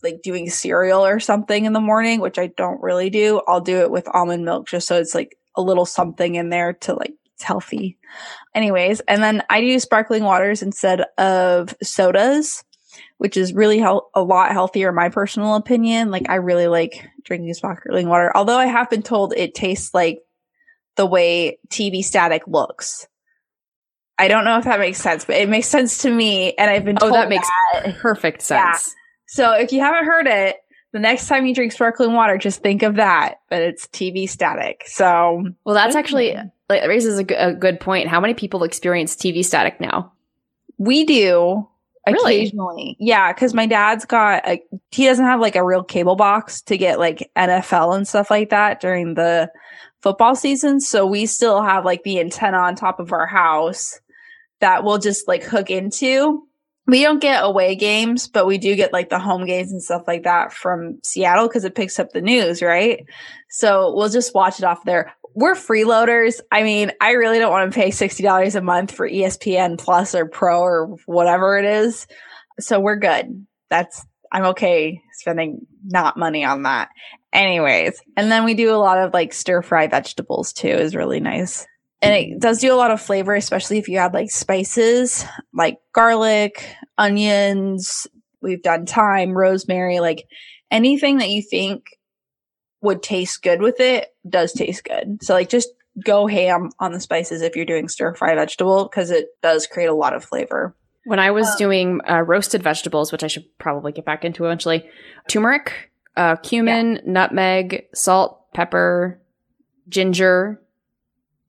like 0.01 0.21
doing 0.23 0.49
cereal 0.49 1.05
or 1.05 1.19
something 1.19 1.65
in 1.65 1.73
the 1.73 1.81
morning, 1.81 2.21
which 2.21 2.39
I 2.39 2.47
don't 2.47 2.81
really 2.81 3.09
do, 3.09 3.41
I'll 3.47 3.61
do 3.61 3.81
it 3.81 3.91
with 3.91 4.07
almond 4.13 4.45
milk 4.45 4.67
just 4.67 4.87
so 4.87 4.97
it's 4.97 5.13
like 5.13 5.37
a 5.57 5.61
little 5.61 5.85
something 5.85 6.35
in 6.35 6.49
there 6.49 6.73
to 6.73 6.93
like 6.93 7.13
it's 7.35 7.43
healthy. 7.43 7.97
Anyways, 8.55 8.99
and 9.01 9.21
then 9.23 9.43
I 9.49 9.61
do 9.61 9.79
sparkling 9.79 10.23
waters 10.23 10.61
instead 10.61 11.01
of 11.17 11.75
sodas 11.81 12.63
which 13.17 13.37
is 13.37 13.53
really 13.53 13.79
hel- 13.79 14.09
a 14.13 14.21
lot 14.21 14.51
healthier 14.51 14.89
in 14.89 14.95
my 14.95 15.09
personal 15.09 15.55
opinion. 15.55 16.11
Like 16.11 16.29
I 16.29 16.35
really 16.35 16.67
like 16.67 17.07
drinking 17.23 17.53
sparkling 17.53 18.09
water, 18.09 18.31
although 18.35 18.57
I 18.57 18.65
have 18.65 18.89
been 18.89 19.01
told 19.01 19.33
it 19.35 19.55
tastes 19.55 19.93
like 19.93 20.19
the 20.95 21.05
way 21.05 21.57
TV 21.69 22.03
static 22.03 22.43
looks. 22.47 23.07
I 24.17 24.27
don't 24.27 24.45
know 24.45 24.57
if 24.57 24.65
that 24.65 24.79
makes 24.79 24.99
sense, 24.99 25.25
but 25.25 25.37
it 25.37 25.49
makes 25.49 25.67
sense 25.67 25.99
to 25.99 26.11
me, 26.11 26.53
and 26.53 26.69
I've 26.69 26.85
been 26.85 26.97
oh, 26.97 27.07
told 27.07 27.13
oh, 27.13 27.15
that 27.15 27.29
makes 27.29 27.47
that. 27.73 27.97
perfect 27.97 28.41
sense. 28.41 28.87
Yeah. 28.87 28.93
So 29.27 29.51
if 29.53 29.71
you 29.71 29.79
haven't 29.79 30.05
heard 30.05 30.27
it, 30.27 30.57
the 30.91 30.99
next 30.99 31.27
time 31.27 31.47
you 31.47 31.55
drink 31.55 31.71
sparkling 31.71 32.13
water, 32.13 32.37
just 32.37 32.61
think 32.61 32.83
of 32.83 32.95
that, 32.95 33.35
but 33.49 33.63
it's 33.63 33.87
TV 33.87 34.29
static. 34.29 34.83
So, 34.85 35.43
well, 35.65 35.73
that's 35.73 35.95
actually 35.95 36.31
mm-hmm. 36.31 36.47
Like 36.73 36.87
raises 36.87 37.19
a, 37.19 37.23
g- 37.23 37.35
a 37.35 37.53
good 37.53 37.79
point. 37.79 38.07
How 38.07 38.19
many 38.19 38.33
people 38.33 38.63
experience 38.63 39.15
TV 39.15 39.43
static 39.43 39.79
now? 39.79 40.11
We 40.77 41.05
do. 41.05 41.67
Really? 42.05 42.41
Occasionally. 42.41 42.97
Yeah, 42.99 43.31
because 43.31 43.53
my 43.53 43.65
dad's 43.65 44.05
got 44.05 44.45
a 44.47 44.61
he 44.91 45.05
doesn't 45.05 45.25
have 45.25 45.39
like 45.39 45.55
a 45.55 45.63
real 45.63 45.83
cable 45.83 46.15
box 46.15 46.61
to 46.63 46.77
get 46.77 46.99
like 46.99 47.31
NFL 47.37 47.95
and 47.95 48.07
stuff 48.07 48.29
like 48.29 48.49
that 48.49 48.81
during 48.81 49.13
the 49.13 49.49
football 50.01 50.35
season. 50.35 50.81
So 50.81 51.05
we 51.05 51.25
still 51.25 51.61
have 51.63 51.85
like 51.85 52.03
the 52.03 52.19
antenna 52.19 52.57
on 52.57 52.75
top 52.75 52.99
of 52.99 53.13
our 53.13 53.25
house 53.25 53.99
that 54.59 54.83
we'll 54.83 54.97
just 54.97 55.27
like 55.27 55.43
hook 55.43 55.69
into. 55.69 56.45
We 56.85 57.03
don't 57.03 57.21
get 57.21 57.45
away 57.45 57.75
games, 57.75 58.27
but 58.27 58.45
we 58.45 58.57
do 58.57 58.75
get 58.75 58.91
like 58.91 59.09
the 59.09 59.17
home 59.17 59.45
games 59.45 59.71
and 59.71 59.81
stuff 59.81 60.03
like 60.05 60.23
that 60.23 60.51
from 60.51 60.99
Seattle 61.03 61.47
because 61.47 61.63
it 61.63 61.75
picks 61.75 61.97
up 61.97 62.11
the 62.11 62.19
news, 62.19 62.61
right? 62.61 63.05
So 63.49 63.93
we'll 63.95 64.09
just 64.09 64.35
watch 64.35 64.59
it 64.59 64.65
off 64.65 64.83
there 64.83 65.13
we're 65.35 65.55
freeloaders. 65.55 66.39
I 66.51 66.63
mean, 66.63 66.91
I 67.01 67.11
really 67.11 67.39
don't 67.39 67.51
want 67.51 67.71
to 67.71 67.79
pay 67.79 67.89
$60 67.89 68.55
a 68.55 68.61
month 68.61 68.91
for 68.91 69.07
ESPN 69.07 69.77
Plus 69.79 70.15
or 70.15 70.27
Pro 70.27 70.61
or 70.61 70.95
whatever 71.05 71.57
it 71.57 71.65
is. 71.65 72.07
So 72.59 72.79
we're 72.79 72.97
good. 72.97 73.45
That's, 73.69 74.05
I'm 74.31 74.45
okay 74.47 75.01
spending 75.13 75.65
not 75.85 76.17
money 76.17 76.43
on 76.43 76.63
that. 76.63 76.89
Anyways, 77.31 77.99
and 78.15 78.31
then 78.31 78.45
we 78.45 78.53
do 78.53 78.73
a 78.73 78.77
lot 78.77 78.99
of 78.99 79.13
like 79.13 79.33
stir 79.33 79.61
fry 79.61 79.87
vegetables 79.87 80.53
too, 80.53 80.67
is 80.67 80.95
really 80.95 81.19
nice. 81.19 81.65
And 82.01 82.13
it 82.13 82.39
does 82.39 82.59
do 82.59 82.73
a 82.73 82.75
lot 82.75 82.91
of 82.91 83.01
flavor, 83.01 83.33
especially 83.33 83.77
if 83.77 83.87
you 83.87 83.97
add 83.97 84.13
like 84.13 84.29
spices 84.29 85.25
like 85.53 85.77
garlic, 85.93 86.67
onions. 86.97 88.07
We've 88.41 88.61
done 88.61 88.85
thyme, 88.85 89.31
rosemary, 89.31 89.99
like 89.99 90.25
anything 90.69 91.19
that 91.19 91.29
you 91.29 91.41
think 91.41 91.85
would 92.83 93.01
taste 93.01 93.41
good 93.41 93.61
with 93.61 93.79
it 93.79 94.13
does 94.27 94.53
taste 94.53 94.83
good. 94.83 95.23
So 95.23 95.33
like 95.33 95.49
just 95.49 95.69
go 96.03 96.27
ham 96.27 96.69
on 96.79 96.91
the 96.91 96.99
spices 96.99 97.41
if 97.41 97.55
you're 97.55 97.65
doing 97.65 97.87
stir 97.87 98.13
fry 98.13 98.35
vegetable 98.35 98.83
because 98.83 99.09
it 99.09 99.29
does 99.41 99.65
create 99.65 99.87
a 99.87 99.93
lot 99.93 100.13
of 100.13 100.23
flavor. 100.23 100.75
When 101.05 101.19
I 101.19 101.31
was 101.31 101.47
um, 101.47 101.55
doing 101.57 102.01
uh, 102.07 102.21
roasted 102.21 102.61
vegetables, 102.61 103.11
which 103.11 103.23
I 103.23 103.27
should 103.27 103.45
probably 103.57 103.91
get 103.91 104.05
back 104.05 104.23
into 104.23 104.45
eventually, 104.45 104.87
turmeric, 105.27 105.91
uh, 106.15 106.35
cumin, 106.37 106.95
yeah. 106.95 107.01
nutmeg, 107.05 107.85
salt, 107.93 108.53
pepper, 108.53 109.19
ginger, 109.89 110.61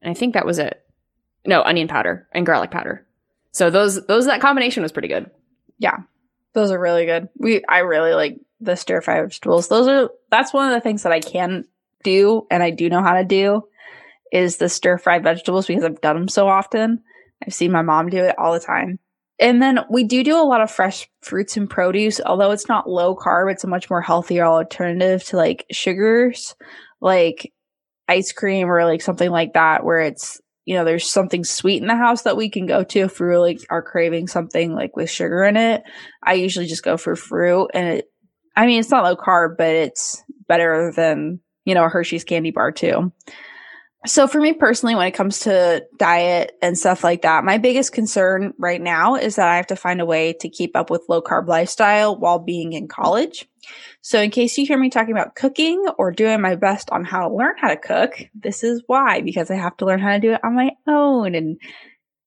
and 0.02 0.10
I 0.10 0.14
think 0.14 0.34
that 0.34 0.46
was 0.46 0.58
it. 0.58 0.84
No, 1.46 1.62
onion 1.62 1.88
powder 1.88 2.28
and 2.32 2.46
garlic 2.46 2.70
powder. 2.70 3.06
So 3.52 3.70
those 3.70 4.06
those 4.06 4.26
that 4.26 4.40
combination 4.40 4.82
was 4.82 4.92
pretty 4.92 5.08
good. 5.08 5.30
Yeah, 5.78 5.98
those 6.52 6.70
are 6.70 6.80
really 6.80 7.06
good. 7.06 7.28
We 7.36 7.64
I 7.64 7.80
really 7.80 8.12
like 8.12 8.40
the 8.64 8.76
stir 8.76 9.00
fry 9.00 9.20
vegetables. 9.22 9.68
Those 9.68 9.88
are 9.88 10.10
that's 10.30 10.52
one 10.52 10.68
of 10.68 10.74
the 10.74 10.80
things 10.80 11.02
that 11.02 11.12
I 11.12 11.20
can 11.20 11.64
do 12.02 12.46
and 12.50 12.62
I 12.62 12.70
do 12.70 12.88
know 12.88 13.02
how 13.02 13.14
to 13.14 13.24
do 13.24 13.62
is 14.32 14.56
the 14.56 14.68
stir 14.68 14.98
fry 14.98 15.18
vegetables 15.18 15.66
because 15.66 15.84
I've 15.84 16.00
done 16.00 16.16
them 16.16 16.28
so 16.28 16.48
often. 16.48 17.02
I've 17.44 17.54
seen 17.54 17.72
my 17.72 17.82
mom 17.82 18.08
do 18.08 18.24
it 18.24 18.38
all 18.38 18.52
the 18.52 18.60
time. 18.60 18.98
And 19.38 19.60
then 19.60 19.80
we 19.90 20.04
do 20.04 20.22
do 20.22 20.36
a 20.36 20.46
lot 20.46 20.60
of 20.60 20.70
fresh 20.70 21.08
fruits 21.22 21.56
and 21.56 21.68
produce, 21.68 22.20
although 22.24 22.52
it's 22.52 22.68
not 22.68 22.88
low 22.88 23.16
carb, 23.16 23.50
it's 23.50 23.64
a 23.64 23.68
much 23.68 23.90
more 23.90 24.00
healthier 24.00 24.44
alternative 24.44 25.24
to 25.24 25.36
like 25.36 25.66
sugars, 25.72 26.54
like 27.00 27.52
ice 28.08 28.32
cream 28.32 28.70
or 28.70 28.84
like 28.84 29.02
something 29.02 29.30
like 29.30 29.54
that, 29.54 29.84
where 29.84 30.00
it's, 30.00 30.40
you 30.66 30.76
know, 30.76 30.84
there's 30.84 31.10
something 31.10 31.42
sweet 31.42 31.82
in 31.82 31.88
the 31.88 31.96
house 31.96 32.22
that 32.22 32.36
we 32.36 32.48
can 32.48 32.66
go 32.66 32.84
to 32.84 33.00
if 33.00 33.18
we 33.18 33.26
really 33.26 33.58
are 33.70 33.82
craving 33.82 34.28
something 34.28 34.72
like 34.72 34.96
with 34.96 35.10
sugar 35.10 35.42
in 35.44 35.56
it. 35.56 35.82
I 36.22 36.34
usually 36.34 36.66
just 36.66 36.84
go 36.84 36.96
for 36.96 37.16
fruit 37.16 37.70
and 37.74 37.88
it 37.88 38.10
I 38.56 38.66
mean, 38.66 38.80
it's 38.80 38.90
not 38.90 39.04
low 39.04 39.16
carb, 39.16 39.56
but 39.58 39.68
it's 39.68 40.22
better 40.48 40.92
than, 40.94 41.40
you 41.64 41.74
know, 41.74 41.84
a 41.84 41.88
Hershey's 41.88 42.24
candy 42.24 42.50
bar 42.50 42.72
too. 42.72 43.12
So 44.06 44.26
for 44.26 44.38
me 44.38 44.52
personally, 44.52 44.94
when 44.94 45.06
it 45.06 45.14
comes 45.14 45.40
to 45.40 45.82
diet 45.96 46.52
and 46.60 46.78
stuff 46.78 47.02
like 47.02 47.22
that, 47.22 47.42
my 47.42 47.56
biggest 47.56 47.92
concern 47.92 48.52
right 48.58 48.80
now 48.80 49.14
is 49.14 49.36
that 49.36 49.48
I 49.48 49.56
have 49.56 49.68
to 49.68 49.76
find 49.76 49.98
a 49.98 50.06
way 50.06 50.34
to 50.40 50.48
keep 50.50 50.76
up 50.76 50.90
with 50.90 51.06
low 51.08 51.22
carb 51.22 51.48
lifestyle 51.48 52.14
while 52.14 52.38
being 52.38 52.74
in 52.74 52.86
college. 52.86 53.48
So 54.02 54.20
in 54.20 54.30
case 54.30 54.58
you 54.58 54.66
hear 54.66 54.78
me 54.78 54.90
talking 54.90 55.12
about 55.12 55.36
cooking 55.36 55.86
or 55.96 56.12
doing 56.12 56.42
my 56.42 56.54
best 56.54 56.90
on 56.90 57.02
how 57.02 57.26
to 57.26 57.34
learn 57.34 57.54
how 57.58 57.68
to 57.68 57.78
cook, 57.78 58.20
this 58.34 58.62
is 58.62 58.82
why, 58.86 59.22
because 59.22 59.50
I 59.50 59.54
have 59.54 59.78
to 59.78 59.86
learn 59.86 60.00
how 60.00 60.12
to 60.12 60.20
do 60.20 60.34
it 60.34 60.44
on 60.44 60.54
my 60.54 60.72
own 60.86 61.34
in 61.34 61.56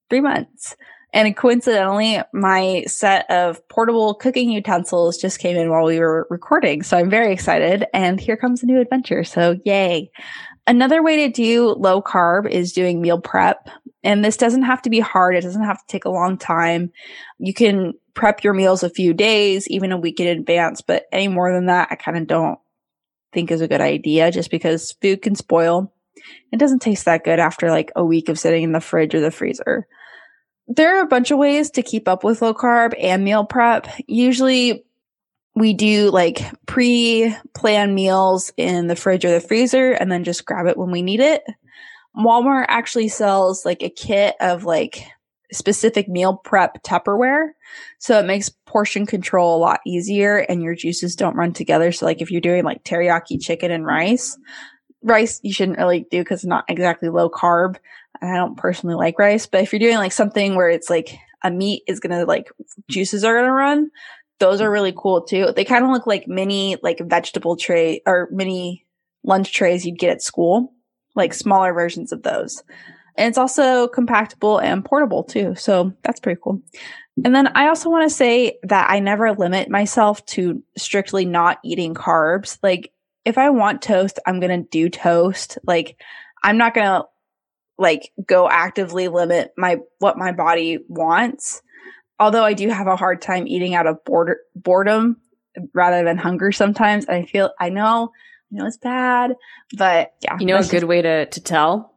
three 0.10 0.22
months. 0.22 0.76
And 1.14 1.36
coincidentally, 1.36 2.20
my 2.34 2.84
set 2.86 3.30
of 3.32 3.66
portable 3.70 4.14
cooking 4.14 4.52
utensils 4.52 5.18
just 5.18 5.40
came 5.40 5.56
in 5.56 5.70
while 5.70 5.86
we 5.86 6.00
were 6.00 6.28
recording. 6.30 6.84
So 6.84 6.98
I'm 6.98 7.10
very 7.10 7.32
excited. 7.32 7.86
And 7.94 8.20
here 8.20 8.38
comes 8.38 8.62
a 8.62 8.66
new 8.66 8.80
adventure. 8.82 9.24
So 9.24 9.58
yay. 9.64 10.12
Another 10.68 11.02
way 11.02 11.26
to 11.26 11.32
do 11.32 11.70
low 11.70 12.02
carb 12.02 12.50
is 12.50 12.74
doing 12.74 13.02
meal 13.02 13.22
prep. 13.22 13.70
And 14.04 14.24
this 14.24 14.36
doesn't 14.36 14.64
have 14.64 14.82
to 14.82 14.90
be 14.90 15.00
hard. 15.00 15.36
It 15.36 15.42
doesn't 15.42 15.64
have 15.64 15.80
to 15.80 15.88
take 15.88 16.06
a 16.06 16.10
long 16.10 16.38
time. 16.38 16.92
You 17.40 17.54
can 17.54 17.94
prep 18.14 18.44
your 18.44 18.54
meals 18.54 18.84
a 18.84 18.90
few 18.90 19.14
days, 19.14 19.68
even 19.70 19.94
a 19.94 19.98
week 19.98 20.20
in 20.20 20.28
advance, 20.28 20.82
but 20.82 21.06
any 21.12 21.30
more 21.30 21.54
than 21.54 21.68
that, 21.68 21.88
I 21.90 21.96
kind 21.96 22.18
of 22.18 22.28
don't 22.28 22.60
think 23.32 23.52
is 23.52 23.62
a 23.62 23.68
good 23.68 23.82
idea 23.82 24.32
just 24.32 24.52
because 24.52 24.94
food 25.02 25.22
can 25.22 25.36
spoil. 25.36 25.94
It 26.52 26.58
doesn't 26.58 26.82
taste 26.82 27.06
that 27.06 27.24
good 27.24 27.40
after 27.40 27.70
like 27.70 27.92
a 27.96 28.04
week 28.04 28.28
of 28.28 28.40
sitting 28.40 28.64
in 28.64 28.72
the 28.72 28.82
fridge 28.82 29.14
or 29.14 29.22
the 29.22 29.32
freezer. 29.32 29.88
There 30.68 30.98
are 30.98 31.02
a 31.02 31.08
bunch 31.08 31.32
of 31.32 31.38
ways 31.38 31.72
to 31.72 31.82
keep 31.82 32.08
up 32.08 32.24
with 32.24 32.42
low 32.42 32.54
carb 32.54 32.94
and 33.00 33.24
meal 33.24 33.46
prep. 33.46 33.88
Usually 34.08 34.84
we 35.56 35.74
do 35.74 36.12
like 36.12 36.42
pre 36.66 37.36
planned 37.54 37.96
meals 37.96 38.52
in 38.58 38.88
the 38.88 38.96
fridge 38.96 39.26
or 39.26 39.32
the 39.32 39.40
freezer 39.40 39.92
and 39.92 40.12
then 40.12 40.24
just 40.24 40.46
grab 40.46 40.68
it 40.68 40.78
when 40.78 40.92
we 40.92 41.02
need 41.02 41.20
it. 41.20 41.44
Walmart 42.16 42.66
actually 42.68 43.08
sells 43.08 43.66
like 43.66 43.82
a 43.82 43.90
kit 43.90 44.36
of 44.40 44.66
like 44.66 45.04
specific 45.52 46.08
meal 46.10 46.36
prep 46.44 46.84
Tupperware. 46.84 47.50
So 48.00 48.20
it 48.20 48.26
makes 48.26 48.50
portion 48.50 49.06
control 49.06 49.56
a 49.56 49.60
lot 49.60 49.80
easier 49.86 50.38
and 50.38 50.62
your 50.62 50.76
juices 50.76 51.16
don't 51.16 51.36
run 51.36 51.54
together. 51.54 51.92
So 51.92 52.06
like 52.06 52.22
if 52.22 52.32
you're 52.32 52.42
doing 52.42 52.64
like 52.64 52.84
teriyaki 52.84 53.42
chicken 53.42 53.72
and 53.72 53.86
rice, 53.86 54.38
rice 55.08 55.40
you 55.44 55.54
shouldn't 55.54 55.78
really 55.78 56.06
do 56.12 56.20
because 56.20 56.40
it's 56.40 56.46
not 56.46 56.66
exactly 56.68 57.10
low 57.10 57.30
carb. 57.30 57.78
I 58.22 58.36
don't 58.36 58.58
personally 58.58 58.96
like 58.96 59.20
rice, 59.20 59.46
but 59.46 59.62
if 59.62 59.72
you're 59.72 59.80
doing 59.80 59.98
like 59.98 60.12
something 60.12 60.56
where 60.56 60.70
it's 60.70 60.90
like 60.90 61.18
a 61.44 61.52
meat 61.52 61.84
is 61.88 62.00
gonna 62.00 62.26
like 62.26 62.50
juices 62.90 63.24
are 63.24 63.36
gonna 63.36 63.52
run, 63.52 63.92
those 64.40 64.62
are 64.62 64.72
really 64.72 64.94
cool 64.96 65.22
too. 65.22 65.52
They 65.56 65.66
kind 65.66 65.84
of 65.84 65.92
look 65.92 66.08
like 66.08 66.28
mini 66.28 66.78
like 66.82 67.00
vegetable 67.00 67.56
tray 67.56 68.02
or 68.06 68.28
mini 68.32 68.86
lunch 69.24 69.54
trays 69.54 69.86
you'd 69.86 70.00
get 70.00 70.12
at 70.12 70.22
school, 70.22 70.74
like 71.16 71.34
smaller 71.34 71.74
versions 71.74 72.12
of 72.12 72.24
those. 72.24 72.64
And 73.16 73.28
it's 73.28 73.38
also 73.38 73.88
compactable 73.88 74.62
and 74.62 74.86
portable 74.86 75.24
too. 75.24 75.56
So 75.56 75.94
that's 76.04 76.20
pretty 76.20 76.40
cool. 76.44 76.62
And 77.26 77.34
then 77.34 77.48
I 77.48 77.68
also 77.68 77.90
want 77.90 78.08
to 78.08 78.16
say 78.16 78.60
that 78.64 78.90
I 78.90 79.00
never 79.00 79.32
limit 79.32 79.70
myself 79.70 80.24
to 80.28 80.62
strictly 80.78 81.26
not 81.26 81.58
eating 81.64 81.96
carbs. 81.96 82.60
Like 82.62 82.92
if 83.28 83.38
I 83.38 83.50
want 83.50 83.82
toast, 83.82 84.20
I'm 84.26 84.40
going 84.40 84.64
to 84.64 84.70
do 84.70 84.90
toast. 84.90 85.58
Like 85.68 86.02
I'm 86.42 86.58
not 86.58 86.74
going 86.74 86.88
to 86.88 87.06
like 87.78 88.14
go 88.26 88.50
actively 88.50 89.10
limit 89.10 89.52
my 89.58 89.80
what 90.00 90.18
my 90.18 90.32
body 90.32 90.80
wants. 90.88 91.62
Although 92.18 92.46
I 92.46 92.54
do 92.54 92.70
have 92.70 92.88
a 92.88 92.96
hard 92.96 93.22
time 93.22 93.46
eating 93.46 93.76
out 93.76 93.86
of 93.86 94.04
border, 94.06 94.40
boredom 94.56 95.18
rather 95.74 96.06
than 96.06 96.18
hunger 96.18 96.54
sometimes. 96.54 97.06
I 97.08 97.26
feel 97.26 97.52
I 97.60 97.68
know 97.68 98.14
I 98.50 98.56
know 98.56 98.66
it's 98.66 98.78
bad, 98.78 99.36
but 99.78 100.14
yeah. 100.22 100.38
You 100.40 100.46
know 100.46 100.58
a 100.58 100.64
good 100.64 100.86
way 100.86 101.02
to 101.02 101.26
to 101.26 101.42
tell 101.42 101.94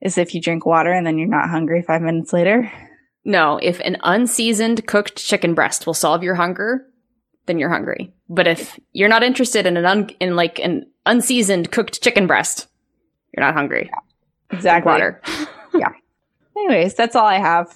is 0.00 0.18
if 0.18 0.36
you 0.36 0.40
drink 0.40 0.64
water 0.64 0.92
and 0.92 1.04
then 1.04 1.18
you're 1.18 1.26
not 1.26 1.50
hungry 1.50 1.82
5 1.82 2.00
minutes 2.00 2.32
later. 2.32 2.70
No, 3.24 3.58
if 3.60 3.80
an 3.80 3.96
unseasoned 4.04 4.86
cooked 4.86 5.16
chicken 5.16 5.54
breast 5.54 5.84
will 5.84 5.94
solve 5.94 6.22
your 6.22 6.36
hunger, 6.36 6.86
then 7.46 7.58
you're 7.58 7.70
hungry. 7.70 8.12
But 8.28 8.46
if 8.46 8.78
you're 8.92 9.08
not 9.08 9.22
interested 9.22 9.66
in 9.66 9.76
an 9.76 9.84
un- 9.84 10.10
in 10.20 10.36
like 10.36 10.58
an 10.58 10.86
unseasoned 11.06 11.70
cooked 11.70 12.02
chicken 12.02 12.26
breast, 12.26 12.68
you're 13.36 13.44
not 13.44 13.54
hungry. 13.54 13.90
Yeah, 13.92 14.56
exactly. 14.56 14.90
water. 14.90 15.20
yeah. 15.74 15.92
Anyways, 16.56 16.94
that's 16.94 17.16
all 17.16 17.26
I 17.26 17.38
have. 17.38 17.74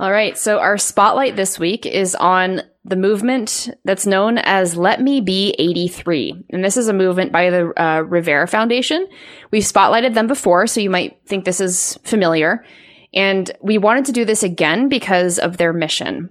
All 0.00 0.10
right. 0.10 0.36
So 0.36 0.58
our 0.58 0.78
spotlight 0.78 1.36
this 1.36 1.58
week 1.58 1.84
is 1.84 2.14
on 2.14 2.62
the 2.84 2.96
movement 2.96 3.68
that's 3.84 4.06
known 4.06 4.38
as 4.38 4.74
Let 4.74 5.02
Me 5.02 5.20
Be 5.20 5.54
83. 5.58 6.46
And 6.50 6.64
this 6.64 6.78
is 6.78 6.88
a 6.88 6.94
movement 6.94 7.32
by 7.32 7.50
the 7.50 7.66
uh, 7.76 8.02
Revera 8.04 8.48
Foundation. 8.48 9.06
We've 9.50 9.62
spotlighted 9.62 10.14
them 10.14 10.26
before, 10.26 10.66
so 10.66 10.80
you 10.80 10.88
might 10.88 11.20
think 11.26 11.44
this 11.44 11.60
is 11.60 11.98
familiar. 12.02 12.64
And 13.12 13.50
we 13.60 13.76
wanted 13.76 14.06
to 14.06 14.12
do 14.12 14.24
this 14.24 14.42
again 14.42 14.88
because 14.88 15.38
of 15.38 15.58
their 15.58 15.74
mission. 15.74 16.30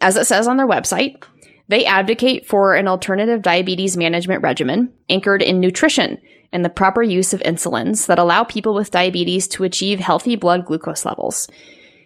As 0.00 0.16
it 0.16 0.26
says 0.26 0.48
on 0.48 0.56
their 0.56 0.66
website, 0.66 1.22
they 1.72 1.86
advocate 1.86 2.46
for 2.46 2.74
an 2.74 2.86
alternative 2.86 3.40
diabetes 3.40 3.96
management 3.96 4.42
regimen 4.42 4.92
anchored 5.08 5.40
in 5.40 5.58
nutrition 5.58 6.18
and 6.52 6.62
the 6.62 6.68
proper 6.68 7.02
use 7.02 7.32
of 7.32 7.40
insulins 7.40 8.08
that 8.08 8.18
allow 8.18 8.44
people 8.44 8.74
with 8.74 8.90
diabetes 8.90 9.48
to 9.48 9.64
achieve 9.64 9.98
healthy 9.98 10.36
blood 10.36 10.66
glucose 10.66 11.06
levels. 11.06 11.48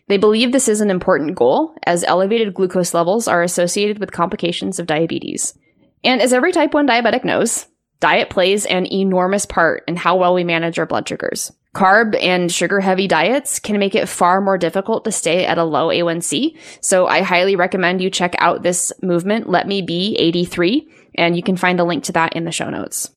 They 0.07 0.19
believe 0.19 0.53
this 0.53 0.69
is 0.69 0.81
an 0.81 0.89
important 0.89 1.35
goal, 1.35 1.75
as 1.85 2.05
elevated 2.05 2.55
glucose 2.55 2.95
levels 2.95 3.27
are 3.27 3.43
associated 3.43 3.99
with 3.99 4.13
complications 4.13 4.79
of 4.79 4.87
diabetes. 4.87 5.59
And 6.05 6.23
as 6.23 6.33
every 6.33 6.53
type 6.53 6.73
1 6.73 6.87
diabetic 6.87 7.25
knows, 7.25 7.67
diet 7.99 8.31
plays 8.31 8.67
an 8.67 8.87
enormous 8.87 9.47
part 9.47 9.83
in 9.89 9.97
how 9.97 10.15
well 10.15 10.35
we 10.35 10.45
manage 10.45 10.79
our 10.79 10.87
blood 10.87 11.09
sugars. 11.09 11.51
Carb 11.77 12.17
and 12.23 12.51
sugar 12.51 12.81
heavy 12.81 13.07
diets 13.07 13.59
can 13.59 13.79
make 13.79 13.95
it 13.95 14.09
far 14.09 14.41
more 14.41 14.57
difficult 14.57 15.05
to 15.05 15.13
stay 15.13 15.45
at 15.45 15.59
a 15.59 15.65
low 15.65 15.89
A1C. 15.89 16.57
So 16.81 17.07
I 17.07 17.21
highly 17.21 17.55
recommend 17.55 18.01
you 18.01 18.09
check 18.09 18.35
out 18.39 18.63
this 18.63 18.95
movement, 19.03 19.51
Let 19.51 19.69
Me 19.69 19.83
Be 19.83 20.17
83, 20.19 20.89
and 21.17 21.37
you 21.37 21.43
can 21.43 21.59
find 21.59 21.79
the 21.79 21.85
link 21.85 22.05
to 22.05 22.13
that 22.13 22.33
in 22.33 22.47
the 22.47 22.51
show 22.51 22.71
notes. 22.71 23.11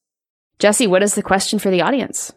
Jessie, 0.59 0.87
what 0.87 1.03
is 1.03 1.15
the 1.15 1.23
question 1.23 1.57
for 1.57 1.69
the 1.69 1.83
audience? 1.83 2.33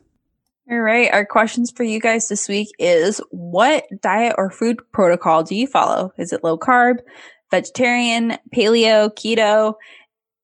All 0.70 0.78
right. 0.78 1.12
Our 1.12 1.26
questions 1.26 1.72
for 1.72 1.82
you 1.82 1.98
guys 1.98 2.28
this 2.28 2.48
week 2.48 2.68
is 2.78 3.20
what 3.32 3.82
diet 4.00 4.36
or 4.38 4.48
food 4.48 4.78
protocol 4.92 5.42
do 5.42 5.56
you 5.56 5.66
follow? 5.66 6.12
Is 6.18 6.32
it 6.32 6.44
low 6.44 6.56
carb, 6.56 6.98
vegetarian, 7.50 8.38
paleo, 8.54 9.12
keto? 9.12 9.74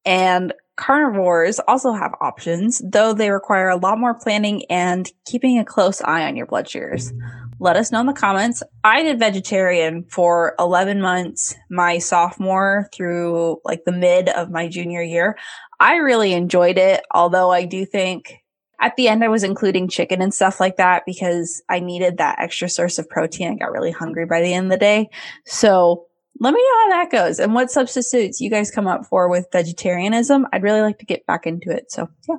And 0.05 0.53
Carnivores 0.79 1.59
also 1.67 1.93
have 1.93 2.15
options, 2.21 2.81
though 2.85 3.13
they 3.13 3.31
require 3.31 3.69
a 3.69 3.77
lot 3.77 3.99
more 3.99 4.15
planning 4.15 4.65
and 4.71 5.11
keeping 5.27 5.59
a 5.59 5.65
close 5.65 6.01
eye 6.01 6.25
on 6.25 6.37
your 6.37 6.47
blood 6.47 6.71
sugars. 6.71 7.13
Let 7.59 7.77
us 7.77 7.91
know 7.91 8.01
in 8.01 8.07
the 8.07 8.13
comments. 8.13 8.63
I 8.85 9.03
did 9.03 9.19
vegetarian 9.19 10.05
for 10.05 10.55
11 10.61 11.01
months, 11.01 11.57
my 11.69 11.99
sophomore 11.99 12.89
through 12.95 13.59
like 13.65 13.85
the 13.85 13.93
mid 13.93 14.29
of 14.29 14.51
my 14.51 14.69
junior 14.69 15.03
year. 15.03 15.37
I 15.81 15.97
really 15.97 16.33
enjoyed 16.33 16.79
it, 16.79 17.03
although 17.13 17.51
I 17.51 17.65
do 17.65 17.85
think 17.85 18.37
at 18.81 18.95
the 18.95 19.09
end 19.09 19.25
I 19.25 19.29
was 19.29 19.43
including 19.43 19.89
chicken 19.89 20.23
and 20.23 20.33
stuff 20.33 20.61
like 20.61 20.77
that 20.77 21.03
because 21.05 21.61
I 21.69 21.81
needed 21.81 22.19
that 22.19 22.39
extra 22.39 22.69
source 22.69 23.01
of 23.01 23.09
protein. 23.09 23.51
I 23.51 23.57
got 23.57 23.73
really 23.73 23.91
hungry 23.91 24.27
by 24.27 24.41
the 24.41 24.55
end 24.55 24.67
of 24.67 24.71
the 24.71 24.79
day. 24.79 25.11
So 25.45 26.07
let 26.41 26.55
me 26.55 26.61
know 26.61 26.81
how 26.83 27.03
that 27.03 27.11
goes 27.11 27.39
and 27.39 27.55
what 27.55 27.71
substitutes 27.71 28.41
you 28.41 28.51
guys 28.51 28.71
come 28.71 28.87
up 28.87 29.07
for 29.07 29.29
with 29.29 29.49
vegetarianism. 29.53 30.47
I'd 30.53 30.63
really 30.63 30.81
like 30.81 30.99
to 30.99 31.07
get 31.07 31.27
back 31.27 31.47
into 31.47 31.71
it. 31.71 31.91
So, 31.91 32.09
yeah. 32.29 32.37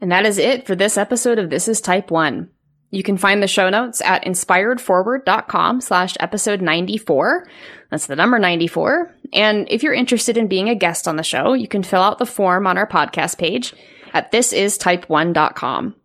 And 0.00 0.12
that 0.12 0.26
is 0.26 0.38
it 0.38 0.66
for 0.66 0.76
this 0.76 0.98
episode 0.98 1.38
of 1.38 1.48
This 1.48 1.68
is 1.68 1.80
Type 1.80 2.10
1. 2.10 2.50
You 2.90 3.02
can 3.02 3.16
find 3.16 3.42
the 3.42 3.48
show 3.48 3.68
notes 3.68 4.00
at 4.02 4.24
inspiredforward.com 4.24 5.80
slash 5.80 6.14
episode 6.20 6.60
94. 6.60 7.48
That's 7.90 8.06
the 8.06 8.16
number 8.16 8.38
94. 8.38 9.14
And 9.32 9.66
if 9.70 9.82
you're 9.82 9.94
interested 9.94 10.36
in 10.36 10.46
being 10.46 10.68
a 10.68 10.74
guest 10.74 11.08
on 11.08 11.16
the 11.16 11.22
show, 11.22 11.54
you 11.54 11.68
can 11.68 11.82
fill 11.82 12.02
out 12.02 12.18
the 12.18 12.26
form 12.26 12.66
on 12.66 12.78
our 12.78 12.86
podcast 12.86 13.38
page 13.38 13.74
at 14.12 14.30
thisistype1.com. 14.30 15.96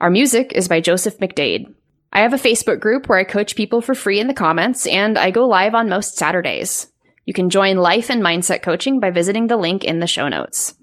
Our 0.00 0.10
music 0.10 0.52
is 0.54 0.68
by 0.68 0.80
Joseph 0.80 1.18
McDade. 1.18 1.74
I 2.12 2.20
have 2.20 2.32
a 2.32 2.36
Facebook 2.36 2.80
group 2.80 3.08
where 3.08 3.18
I 3.18 3.24
coach 3.24 3.54
people 3.54 3.80
for 3.80 3.94
free 3.94 4.20
in 4.20 4.28
the 4.28 4.34
comments, 4.34 4.86
and 4.86 5.18
I 5.18 5.30
go 5.30 5.46
live 5.46 5.74
on 5.74 5.88
most 5.88 6.16
Saturdays. 6.16 6.90
You 7.26 7.34
can 7.34 7.50
join 7.50 7.76
life 7.76 8.10
and 8.10 8.22
mindset 8.22 8.62
coaching 8.62 9.00
by 9.00 9.10
visiting 9.10 9.46
the 9.46 9.56
link 9.56 9.84
in 9.84 10.00
the 10.00 10.06
show 10.06 10.28
notes. 10.28 10.74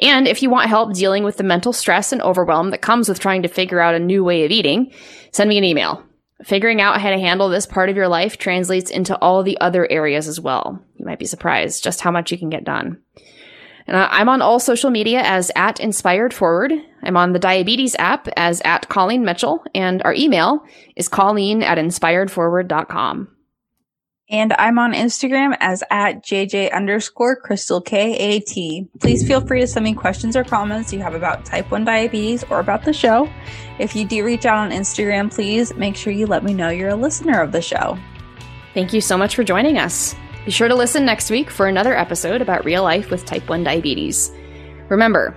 And 0.00 0.26
if 0.26 0.42
you 0.42 0.50
want 0.50 0.68
help 0.68 0.94
dealing 0.94 1.22
with 1.22 1.36
the 1.36 1.44
mental 1.44 1.72
stress 1.72 2.12
and 2.12 2.20
overwhelm 2.22 2.70
that 2.70 2.82
comes 2.82 3.08
with 3.08 3.20
trying 3.20 3.42
to 3.42 3.48
figure 3.48 3.80
out 3.80 3.94
a 3.94 4.00
new 4.00 4.24
way 4.24 4.44
of 4.44 4.50
eating, 4.50 4.92
send 5.32 5.48
me 5.48 5.58
an 5.58 5.64
email. 5.64 6.02
Figuring 6.44 6.80
out 6.80 7.00
how 7.00 7.10
to 7.10 7.20
handle 7.20 7.48
this 7.48 7.66
part 7.66 7.88
of 7.88 7.94
your 7.94 8.08
life 8.08 8.36
translates 8.36 8.90
into 8.90 9.16
all 9.18 9.44
the 9.44 9.60
other 9.60 9.88
areas 9.88 10.26
as 10.26 10.40
well. 10.40 10.82
You 10.96 11.06
might 11.06 11.20
be 11.20 11.26
surprised 11.26 11.84
just 11.84 12.00
how 12.00 12.10
much 12.10 12.32
you 12.32 12.38
can 12.38 12.50
get 12.50 12.64
done. 12.64 13.00
And 13.86 13.96
I'm 13.96 14.28
on 14.28 14.42
all 14.42 14.58
social 14.58 14.90
media 14.90 15.20
as 15.20 15.52
at 15.54 15.78
Inspired 15.78 16.34
Forward. 16.34 16.72
I'm 17.02 17.16
on 17.16 17.32
the 17.32 17.38
diabetes 17.38 17.96
app 17.98 18.28
as 18.36 18.60
at 18.64 18.88
Colleen 18.88 19.24
Mitchell, 19.24 19.64
and 19.74 20.02
our 20.04 20.14
email 20.14 20.64
is 20.96 21.08
colleen 21.08 21.62
at 21.62 21.78
inspiredforward.com. 21.78 23.28
And 24.30 24.54
I'm 24.54 24.78
on 24.78 24.94
Instagram 24.94 25.56
as 25.60 25.84
at 25.90 26.24
JJ 26.24 26.72
underscore 26.72 27.36
Crystal 27.36 27.82
KAT. 27.82 28.54
Please 28.98 29.26
feel 29.26 29.46
free 29.46 29.60
to 29.60 29.66
send 29.66 29.84
me 29.84 29.92
questions 29.92 30.36
or 30.36 30.44
comments 30.44 30.90
you 30.90 31.00
have 31.00 31.14
about 31.14 31.44
type 31.44 31.70
1 31.70 31.84
diabetes 31.84 32.42
or 32.44 32.60
about 32.60 32.82
the 32.84 32.94
show. 32.94 33.28
If 33.78 33.94
you 33.94 34.06
do 34.06 34.24
reach 34.24 34.46
out 34.46 34.56
on 34.56 34.70
Instagram, 34.70 35.30
please 35.30 35.74
make 35.74 35.96
sure 35.96 36.14
you 36.14 36.26
let 36.26 36.44
me 36.44 36.54
know 36.54 36.70
you're 36.70 36.90
a 36.90 36.96
listener 36.96 37.42
of 37.42 37.52
the 37.52 37.60
show. 37.60 37.98
Thank 38.72 38.94
you 38.94 39.02
so 39.02 39.18
much 39.18 39.36
for 39.36 39.44
joining 39.44 39.76
us. 39.76 40.14
Be 40.46 40.50
sure 40.50 40.68
to 40.68 40.74
listen 40.74 41.04
next 41.04 41.30
week 41.30 41.50
for 41.50 41.66
another 41.66 41.94
episode 41.94 42.40
about 42.40 42.64
real 42.64 42.82
life 42.82 43.10
with 43.10 43.26
type 43.26 43.48
1 43.50 43.64
diabetes. 43.64 44.32
Remember, 44.88 45.36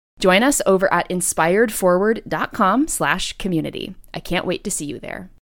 Join 0.21 0.43
us 0.43 0.61
over 0.67 0.93
at 0.93 1.09
inspiredforward.com 1.09 2.87
slash 2.87 3.33
community. 3.39 3.95
I 4.13 4.19
can't 4.19 4.45
wait 4.45 4.63
to 4.63 4.69
see 4.69 4.85
you 4.85 4.99
there. 4.99 5.31